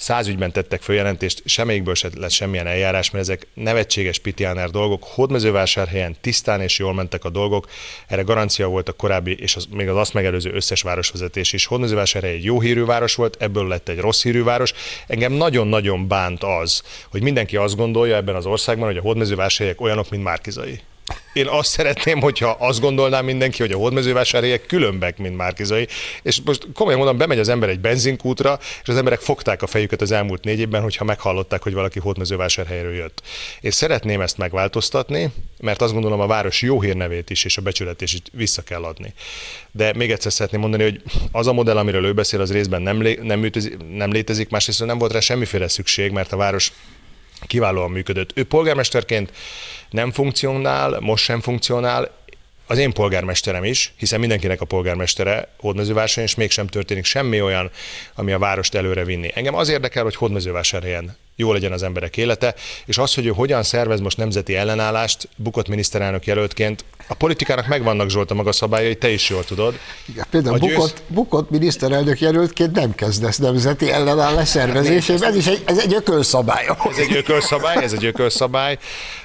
száz 0.00 0.26
ügyben 0.26 0.52
tettek 0.52 0.82
följelentést, 0.82 1.42
semmelyikből 1.44 1.94
se 1.94 2.08
lett 2.14 2.30
semmilyen 2.30 2.66
eljárás, 2.66 3.10
mert 3.10 3.24
ezek 3.24 3.46
nevetséges 3.54 4.18
pitiáner 4.18 4.70
dolgok. 4.70 5.04
Hódmezővásárhelyen 5.04 6.16
tisztán 6.20 6.60
és 6.60 6.78
jól 6.78 6.94
mentek 6.94 7.24
a 7.24 7.30
dolgok, 7.30 7.68
erre 8.06 8.22
garancia 8.22 8.66
volt 8.66 8.88
a 8.88 8.92
korábbi 8.92 9.36
és 9.40 9.56
az, 9.56 9.66
még 9.70 9.88
az 9.88 9.96
azt 9.96 10.14
megelőző 10.14 10.52
összes 10.52 10.82
városvezetés 10.82 11.52
is. 11.52 11.66
Hódmezővásárhely 11.66 12.32
egy 12.32 12.44
jó 12.44 12.60
hírű 12.60 12.84
város 12.84 13.14
volt, 13.14 13.36
ebből 13.38 13.68
lett 13.68 13.88
egy 13.88 13.98
rossz 13.98 14.22
hírű 14.22 14.42
város. 14.42 14.72
Engem 15.06 15.32
nagyon-nagyon 15.32 16.08
bánt 16.08 16.42
az, 16.42 16.82
hogy 17.10 17.22
mindenki 17.22 17.56
azt 17.56 17.76
gondolja 17.76 18.16
ebben 18.16 18.34
az 18.34 18.46
országban, 18.46 18.86
hogy 18.86 18.96
a 18.96 19.00
hódmezővásárhelyek 19.00 19.80
olyanok, 19.80 20.10
mint 20.10 20.22
Márkizai. 20.22 20.80
Én 21.32 21.46
azt 21.46 21.70
szeretném, 21.70 22.20
hogyha 22.20 22.56
azt 22.58 22.80
gondolná 22.80 23.20
mindenki, 23.20 23.62
hogy 23.62 23.72
a 23.72 23.76
hódmezővásárhelyek 23.76 24.66
különbek, 24.66 25.18
mint 25.18 25.36
Márkizai, 25.36 25.88
és 26.22 26.40
most 26.44 26.66
komolyan 26.74 26.98
mondom, 26.98 27.18
bemegy 27.18 27.38
az 27.38 27.48
ember 27.48 27.68
egy 27.68 27.80
benzinkútra, 27.80 28.58
és 28.82 28.88
az 28.88 28.96
emberek 28.96 29.20
fogták 29.20 29.62
a 29.62 29.66
fejüket 29.66 30.00
az 30.00 30.10
elmúlt 30.10 30.44
négy 30.44 30.58
évben, 30.58 30.82
hogyha 30.82 31.04
meghallották, 31.04 31.62
hogy 31.62 31.74
valaki 31.74 31.98
hódmezővásárhelyről 31.98 32.94
jött. 32.94 33.22
Én 33.60 33.70
szeretném 33.70 34.20
ezt 34.20 34.38
megváltoztatni, 34.38 35.30
mert 35.60 35.82
azt 35.82 35.92
gondolom 35.92 36.20
a 36.20 36.26
város 36.26 36.62
jó 36.62 36.80
hírnevét 36.80 37.30
is 37.30 37.44
és 37.44 37.56
a 37.56 37.62
becsületét 37.62 38.08
is 38.12 38.22
vissza 38.32 38.62
kell 38.62 38.84
adni. 38.84 39.14
De 39.72 39.92
még 39.94 40.10
egyszer 40.10 40.32
szeretném 40.32 40.60
mondani, 40.60 40.82
hogy 40.82 41.02
az 41.32 41.46
a 41.46 41.52
modell, 41.52 41.76
amiről 41.76 42.04
ő 42.04 42.12
beszél, 42.12 42.40
az 42.40 42.52
részben 42.52 42.82
nem, 42.82 43.02
lé- 43.02 43.22
nem, 43.22 43.38
műtözi- 43.38 43.76
nem 43.92 44.12
létezik, 44.12 44.48
másrészt 44.48 44.84
nem 44.84 44.98
volt 44.98 45.12
rá 45.12 45.20
semmiféle 45.20 45.68
szükség, 45.68 46.10
mert 46.10 46.32
a 46.32 46.36
város 46.36 46.72
kiválóan 47.46 47.90
működött. 47.90 48.30
Ő 48.34 48.44
polgármesterként 48.44 49.32
nem 49.90 50.10
funkcionál, 50.10 51.00
most 51.00 51.24
sem 51.24 51.40
funkcionál, 51.40 52.18
az 52.66 52.78
én 52.78 52.92
polgármesterem 52.92 53.64
is, 53.64 53.92
hiszen 53.96 54.20
mindenkinek 54.20 54.60
a 54.60 54.64
polgármestere 54.64 55.48
Hódmezővásárhelyen, 55.58 56.28
és 56.28 56.34
mégsem 56.34 56.66
történik 56.66 57.04
semmi 57.04 57.42
olyan, 57.42 57.70
ami 58.14 58.32
a 58.32 58.38
várost 58.38 58.74
előre 58.74 59.04
vinni. 59.04 59.30
Engem 59.34 59.54
az 59.54 59.68
érdekel, 59.68 60.02
hogy 60.02 60.16
Hódmezővásárhelyen 60.16 61.16
jó 61.40 61.52
legyen 61.52 61.72
az 61.72 61.82
emberek 61.82 62.16
élete, 62.16 62.54
és 62.86 62.98
az, 62.98 63.14
hogy 63.14 63.26
ő 63.26 63.30
hogyan 63.30 63.62
szervez 63.62 64.00
most 64.00 64.16
nemzeti 64.16 64.54
ellenállást, 64.54 65.28
bukott 65.36 65.68
miniszterelnök 65.68 66.26
jelöltként, 66.26 66.84
a 67.10 67.14
politikának 67.14 67.66
megvannak 67.66 68.10
Zsolt 68.10 68.30
a 68.30 68.34
maga 68.34 68.52
szabályai, 68.52 68.96
te 68.96 69.10
is 69.10 69.28
jól 69.28 69.44
tudod. 69.44 69.78
Igen, 70.04 70.26
például 70.30 70.54
A 70.54 70.58
győz- 70.58 70.74
bukott, 70.74 71.02
bukott 71.06 71.50
miniszterelnök 71.50 72.20
jelöltként 72.20 72.72
nem 72.72 72.94
kezdesz 72.94 73.36
nemzeti 73.36 73.90
ellenállás 73.90 74.48
szervezésében, 74.48 75.28
ez 75.28 75.36
is 75.36 75.46
egy, 75.46 75.62
ez 75.66 75.78
egy 75.78 75.94
ökölszabály. 75.94 76.66
Ez 76.90 76.98
egy 76.98 77.16
ökölszabály, 77.16 77.84
ez 77.84 77.92
egy 77.92 78.04
ökölszabály. 78.04 78.78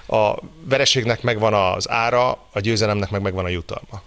A 0.07 0.33
vereségnek 0.69 1.21
megvan 1.21 1.53
az 1.53 1.89
ára, 1.89 2.31
a 2.51 2.59
győzelemnek 2.59 3.09
meg 3.09 3.21
megvan 3.21 3.45
a 3.45 3.49
jutalma. 3.49 4.01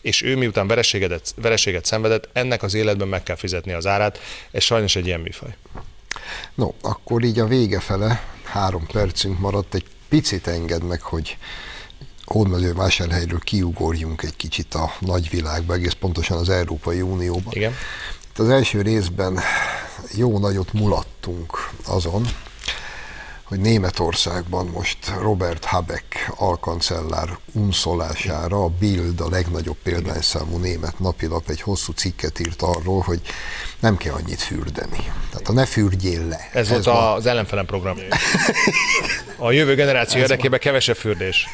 És 0.00 0.22
ő 0.22 0.36
miután 0.36 0.66
vereséget, 0.66 1.34
vereséget 1.36 1.84
szenvedett, 1.84 2.28
ennek 2.32 2.62
az 2.62 2.74
életben 2.74 3.08
meg 3.08 3.22
kell 3.22 3.36
fizetni 3.36 3.72
az 3.72 3.86
árát. 3.86 4.20
Ez 4.50 4.62
sajnos 4.62 4.96
egy 4.96 5.06
ilyen 5.06 5.20
műfaj. 5.20 5.54
No, 6.54 6.68
akkor 6.82 7.22
így 7.22 7.38
a 7.38 7.46
vége 7.46 7.80
fele, 7.80 8.24
három 8.44 8.86
percünk 8.86 9.38
maradt, 9.38 9.74
egy 9.74 9.86
picit 10.08 10.46
enged 10.46 10.82
meg, 10.82 11.00
hogy 11.00 11.38
Hódmezővásárhelyről 12.24 13.38
kiugorjunk 13.38 14.22
egy 14.22 14.36
kicsit 14.36 14.74
a 14.74 14.92
nagyvilágba, 14.98 15.74
egész 15.74 15.92
pontosan 15.92 16.38
az 16.38 16.48
Európai 16.48 17.00
Unióba. 17.00 17.50
Igen. 17.50 17.72
Itt 18.30 18.38
az 18.38 18.48
első 18.48 18.82
részben 18.82 19.40
jó 20.14 20.38
nagyot 20.38 20.72
mulattunk 20.72 21.70
azon, 21.86 22.28
hogy 23.44 23.60
Németországban 23.60 24.66
most 24.66 24.98
Robert 25.20 25.64
Habeck 25.64 26.32
alkancellár 26.36 27.38
unszolására 27.52 28.64
a 28.64 28.68
Bild, 28.68 29.20
a 29.20 29.28
legnagyobb 29.28 29.76
példányszámú 29.82 30.56
német 30.56 30.98
napilap 30.98 31.48
egy 31.48 31.60
hosszú 31.60 31.92
cikket 31.92 32.40
írt 32.40 32.62
arról, 32.62 33.00
hogy 33.00 33.20
nem 33.80 33.96
kell 33.96 34.14
annyit 34.14 34.42
fürdeni. 34.42 35.12
Tehát 35.30 35.48
a 35.48 35.52
ne 35.52 35.64
fürdjél 35.66 36.26
le. 36.26 36.48
Ez, 36.52 36.60
Ez 36.60 36.68
volt 36.68 36.84
ma- 36.84 37.12
az 37.14 37.26
ellenfelem 37.26 37.66
programja. 37.66 38.08
A 39.36 39.50
jövő 39.50 39.74
generáció 39.74 40.20
érdekében 40.20 40.60
kevesebb 40.60 40.96
fürdés. 40.96 41.46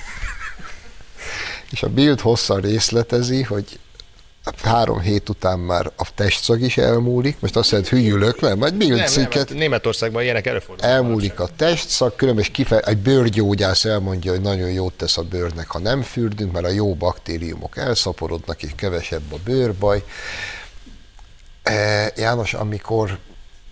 És 1.70 1.82
a 1.82 1.88
Bild 1.88 2.20
hosszan 2.20 2.60
részletezi, 2.60 3.42
hogy 3.42 3.78
három 4.62 5.00
hét 5.00 5.28
után 5.28 5.58
már 5.58 5.92
a 5.96 6.14
testszag 6.14 6.60
is 6.60 6.76
elmúlik, 6.76 7.36
most 7.40 7.56
azt 7.56 7.70
hogy 7.70 7.88
hülyülök, 7.88 8.40
nem, 8.40 8.58
majd 8.58 8.76
nem, 8.76 9.06
cikket, 9.06 9.48
hát 9.48 9.58
Németországban 9.58 10.22
ilyenek 10.22 10.46
előfordulnak. 10.46 10.96
elmúlik 10.96 11.40
a 11.40 11.48
testszag, 11.56 12.16
különben 12.16 12.44
kife- 12.52 12.86
egy 12.86 12.98
bőrgyógyász 12.98 13.84
elmondja, 13.84 14.30
hogy 14.30 14.40
nagyon 14.40 14.70
jót 14.70 14.92
tesz 14.92 15.18
a 15.18 15.22
bőrnek, 15.22 15.70
ha 15.70 15.78
nem 15.78 16.02
fürdünk, 16.02 16.52
mert 16.52 16.64
a 16.66 16.70
jó 16.70 16.94
baktériumok 16.94 17.76
elszaporodnak, 17.76 18.62
és 18.62 18.70
kevesebb 18.76 19.32
a 19.32 19.36
bőrbaj. 19.44 20.04
E, 21.62 22.12
János, 22.16 22.54
amikor 22.54 23.18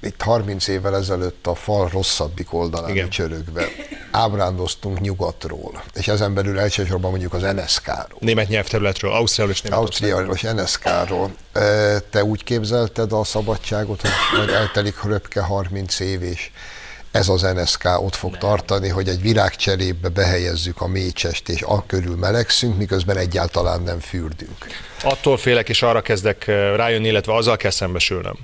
itt 0.00 0.22
30 0.22 0.68
évvel 0.68 0.96
ezelőtt 0.96 1.46
a 1.46 1.54
fal 1.54 1.88
rosszabbik 1.88 2.54
oldalán 2.54 2.90
Igen. 2.90 3.08
csörögve 3.08 3.68
ábrándoztunk 4.10 5.00
nyugatról, 5.00 5.82
és 5.94 6.08
ezen 6.08 6.34
belül 6.34 6.58
elsősorban 6.58 7.10
mondjuk 7.10 7.32
az 7.32 7.42
NSK-ról. 7.42 8.18
Német 8.18 8.48
nyelvterületről, 8.48 9.12
Ausztriáról 9.12 9.54
és. 9.54 9.70
Ausztriáról 9.70 10.34
és 10.34 10.42
NSK-ról. 10.42 11.30
Te 12.10 12.24
úgy 12.24 12.44
képzelted 12.44 13.12
a 13.12 13.24
szabadságot, 13.24 14.00
hogy 14.00 14.10
majd 14.36 14.48
eltelik 14.48 15.02
röpke 15.02 15.40
30 15.40 16.00
év, 16.00 16.22
és 16.22 16.50
ez 17.10 17.28
az 17.28 17.42
NSK 17.42 17.84
ott 18.00 18.14
fog 18.14 18.30
Nem. 18.30 18.40
tartani, 18.40 18.88
hogy 18.88 19.08
egy 19.08 19.20
virágcserébe 19.20 20.08
behelyezzük 20.08 20.80
a 20.80 20.86
mécsest, 20.86 21.48
és 21.48 21.62
a 21.62 21.86
körül 21.86 22.16
melegszünk, 22.16 22.76
miközben 22.76 23.16
egyáltalán 23.16 23.82
nem 23.82 24.00
fürdünk. 24.00 24.66
Attól 25.02 25.36
félek, 25.36 25.68
és 25.68 25.82
arra 25.82 26.00
kezdek 26.00 26.44
rájönni, 26.76 27.08
illetve 27.08 27.34
azzal 27.34 27.56
kell 27.56 27.70
szembesülnöm, 27.70 28.36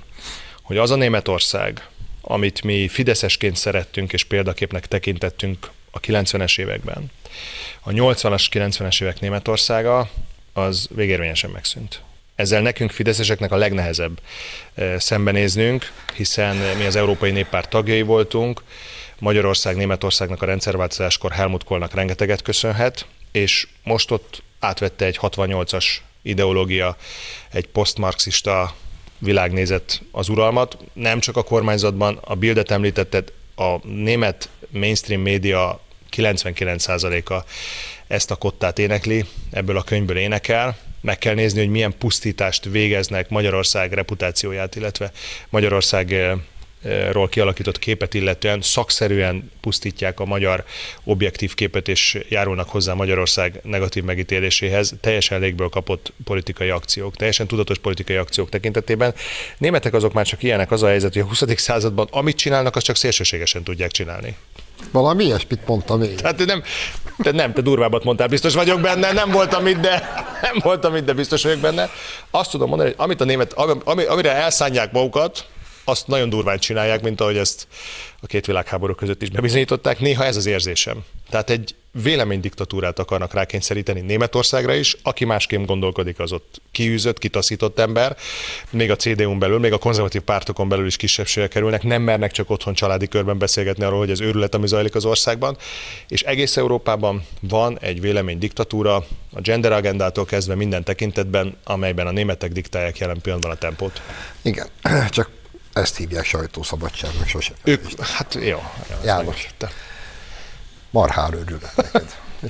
hogy 0.65 0.77
az 0.77 0.91
a 0.91 0.97
Németország, 0.97 1.89
amit 2.21 2.63
mi 2.63 2.89
fideszesként 2.89 3.57
szerettünk 3.57 4.13
és 4.13 4.25
példaképnek 4.25 4.87
tekintettünk 4.87 5.71
a 5.91 6.01
90-es 6.01 6.59
években, 6.59 7.11
a 7.81 7.91
80-as, 7.91 8.47
90-es 8.51 9.03
évek 9.03 9.21
Németországa, 9.21 10.11
az 10.53 10.89
végérvényesen 10.95 11.51
megszűnt. 11.51 12.03
Ezzel 12.35 12.63
nekünk 12.63 12.91
fideszeseknek 12.91 13.53
a 13.53 13.57
legnehezebb 13.57 14.21
szembenéznünk, 14.97 15.93
hiszen 16.15 16.57
mi 16.57 16.85
az 16.85 16.97
Európai 16.97 17.31
Néppárt 17.31 17.69
tagjai 17.71 18.03
voltunk, 18.03 18.63
Magyarország 19.19 19.77
Németországnak 19.77 20.43
a 20.43 20.47
rendszerváltozáskor 20.47 21.33
Helmut 21.33 21.65
Kohlnak 21.65 21.95
rengeteget 21.95 22.43
köszönhet, 22.43 23.07
és 23.33 23.67
most 23.83 24.11
ott 24.11 24.43
átvette 24.61 25.05
egy 25.05 25.19
68-as 25.23 25.85
ideológia, 26.23 26.97
egy 27.51 27.67
posztmarxista 27.67 28.75
világnézet 29.25 30.03
az 30.11 30.29
uralmat. 30.29 30.79
Nem 30.93 31.21
csak 31.21 31.37
a 31.37 31.43
kormányzatban, 31.43 32.19
a 32.25 32.35
Bildet 32.35 32.71
említetted, 32.71 33.33
a 33.57 33.87
német 33.87 34.49
mainstream 34.71 35.21
média 35.21 35.81
99%-a 36.17 37.45
ezt 38.07 38.31
a 38.31 38.37
kottát 38.37 38.79
énekli, 38.79 39.25
ebből 39.51 39.77
a 39.77 39.83
könyvből 39.83 40.17
énekel. 40.17 40.77
Meg 41.01 41.19
kell 41.19 41.35
nézni, 41.35 41.59
hogy 41.59 41.69
milyen 41.69 41.95
pusztítást 41.99 42.65
végeznek 42.65 43.29
Magyarország 43.29 43.93
reputációját, 43.93 44.77
illetve 44.77 45.13
Magyarország 45.49 46.13
eh, 46.13 46.33
ról 47.13 47.29
kialakított 47.29 47.79
képet 47.79 48.15
illetően 48.15 48.61
szakszerűen 48.61 49.51
pusztítják 49.61 50.21
a 50.21 50.25
magyar 50.25 50.65
objektív 51.05 51.55
képet, 51.55 51.89
és 51.89 52.19
járulnak 52.29 52.69
hozzá 52.69 52.95
Magyarország 52.95 53.61
negatív 53.63 54.05
megítéléséhez, 54.05 54.95
teljesen 55.01 55.41
légből 55.41 55.69
kapott 55.69 56.13
politikai 56.25 56.69
akciók, 56.69 57.17
teljesen 57.17 57.47
tudatos 57.47 57.79
politikai 57.79 58.17
akciók 58.17 58.49
tekintetében. 58.49 59.15
Németek 59.59 59.95
azok 59.95 60.13
már 60.13 60.27
csak 60.27 60.43
ilyenek, 60.43 60.71
az 60.71 60.83
a 60.83 60.87
helyzet, 60.87 61.13
hogy 61.13 61.23
a 61.23 61.27
20. 61.27 61.43
században 61.57 62.09
amit 62.11 62.37
csinálnak, 62.37 62.77
azt 62.77 62.87
csak 62.87 62.97
szélsőségesen 62.97 63.63
tudják 63.63 63.91
csinálni. 63.91 64.37
Valami 64.91 65.25
ilyesmit 65.25 65.67
mondtam 65.67 66.03
én. 66.03 66.19
Hát 66.23 66.45
nem, 66.45 66.63
te 67.19 67.31
nem, 67.31 67.53
te 67.53 67.61
durvábbat 67.61 68.05
mondtál, 68.05 68.27
biztos 68.27 68.55
vagyok 68.55 68.81
benne, 68.81 69.13
nem 69.13 69.31
voltam 69.31 69.67
itt, 69.67 69.81
de 69.81 70.25
nem 70.43 70.57
voltam 70.59 70.97
itt, 70.97 71.05
de 71.05 71.13
biztos 71.13 71.43
vagyok 71.43 71.59
benne. 71.59 71.91
Azt 72.31 72.51
tudom 72.51 72.69
mondani, 72.69 72.89
hogy 72.89 72.99
amit 72.99 73.21
a 73.21 73.25
német, 73.25 73.53
ami, 73.85 74.05
amire 74.05 74.33
elszánják 74.33 74.93
magukat, 74.93 75.47
azt 75.85 76.07
nagyon 76.07 76.29
durván 76.29 76.59
csinálják, 76.59 77.03
mint 77.03 77.21
ahogy 77.21 77.37
ezt 77.37 77.67
a 78.21 78.27
két 78.27 78.47
világháború 78.47 78.95
között 78.95 79.23
is 79.23 79.31
bebizonyították. 79.31 79.99
Néha 80.01 80.25
ez 80.25 80.37
az 80.37 80.47
érzésem. 80.47 81.05
Tehát 81.31 81.51
egy 81.51 81.75
véleménydiktatúrát 82.03 82.99
akarnak 82.99 83.35
rákényszeríteni 83.35 84.01
Németországra 84.01 84.75
is, 84.75 84.97
aki 85.03 85.25
másképp 85.25 85.65
gondolkodik, 85.65 86.19
az 86.19 86.33
ott 86.33 86.61
kiűzött, 86.71 87.19
kitaszított 87.19 87.79
ember, 87.79 88.17
még 88.71 88.91
a 88.91 88.97
CDU-n 88.97 89.39
belül, 89.39 89.59
még 89.59 89.73
a 89.73 89.79
konzervatív 89.79 90.21
pártokon 90.21 90.69
belül 90.69 90.87
is 90.87 90.97
kisebbségek 90.97 91.49
kerülnek, 91.49 91.83
nem 91.83 92.03
mernek 92.03 92.33
csak 92.33 92.51
otthon 92.51 92.75
családi 92.75 93.09
körben 93.09 93.39
beszélgetni 93.39 93.85
arról, 93.85 93.99
hogy 93.99 94.11
ez 94.11 94.21
őrület, 94.21 94.55
ami 94.55 94.67
zajlik 94.67 94.95
az 94.95 95.05
országban, 95.05 95.57
és 96.09 96.23
egész 96.23 96.57
Európában 96.57 97.27
van 97.41 97.79
egy 97.81 98.01
véleménydiktatúra, 98.01 98.95
a 99.33 99.41
gender 99.41 99.73
agendától 99.73 100.25
kezdve 100.25 100.55
minden 100.55 100.85
tekintetben, 100.85 101.57
amelyben 101.65 102.07
a 102.07 102.11
németek 102.11 102.53
diktálják 102.53 102.99
jelen 102.99 103.21
pillanatban 103.21 103.53
a 103.53 103.57
tempót. 103.57 104.03
Igen, 104.43 104.67
csak 105.09 105.31
ezt 105.75 105.97
hívják 105.97 106.25
sajtószabadságnak 106.25 107.29
sose. 107.29 107.53
Ők, 107.65 108.01
hát 108.01 108.37
jó. 108.41 108.63
János, 109.05 109.47
te 109.59 109.71
marhár 110.95 111.35
örülök 111.35 111.69
neked. 111.77 112.05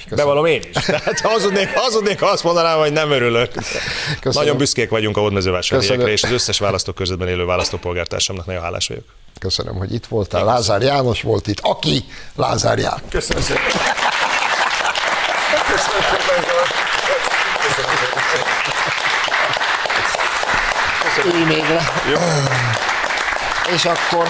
Bevallom 0.09 0.47
én 0.47 0.63
is. 0.71 0.85
Tehát 0.85 1.21
hazudnék, 1.21 1.75
hazudnék, 1.75 2.21
ha 2.21 2.27
azt 2.27 2.43
mondanám, 2.43 2.79
hogy 2.79 2.93
nem 2.93 3.11
örülök. 3.11 3.53
Köszönöm. 3.53 4.33
Nagyon 4.33 4.57
büszkék 4.57 4.91
vagyunk 4.91 5.17
a 5.17 5.21
hódmezővásárhelyekre, 5.21 6.11
és 6.11 6.23
az 6.23 6.31
összes 6.31 6.59
választókörzetben 6.59 7.29
élő 7.29 7.45
választópolgártársamnak 7.45 8.47
nagyon 8.47 8.63
hálás 8.63 8.89
vagyok. 8.89 9.05
Köszönöm, 9.39 9.75
hogy 9.75 9.95
itt 9.95 10.07
voltál. 10.07 10.41
Én 10.41 10.47
Lázár 10.47 10.83
János 10.83 11.23
volt 11.23 11.47
itt. 11.47 11.61
Aki 11.61 12.05
Lázár 12.37 12.79
János. 12.79 13.01
Köszönöm 13.11 13.43
szépen. 13.43 13.63
Köszönöm 15.67 16.03
szépen. 16.03 16.43
még 21.47 21.69
le. 21.69 21.93
Jó. 22.11 22.19
És 23.73 23.85
akkor 23.85 24.29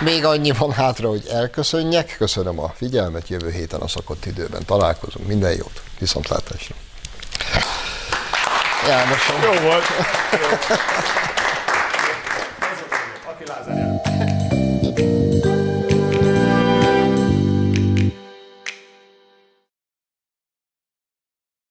még 0.00 0.24
annyi 0.24 0.50
van 0.50 0.72
hátra, 0.72 1.08
hogy 1.08 1.26
elköszönjek. 1.32 2.14
Köszönöm 2.18 2.58
a 2.60 2.72
figyelmet, 2.76 3.28
jövő 3.28 3.50
héten 3.50 3.80
a 3.80 3.88
szakott 3.88 4.24
időben 4.24 4.64
találkozunk. 4.64 5.26
Minden 5.26 5.50
jót, 5.50 5.82
viszontlátásra. 5.98 6.74
Jánosom. 8.88 9.42
Jó 9.42 9.60
volt. 9.60 9.84
Jó. 10.32 10.76
Aki 13.30 13.44
Lázár 13.50 14.23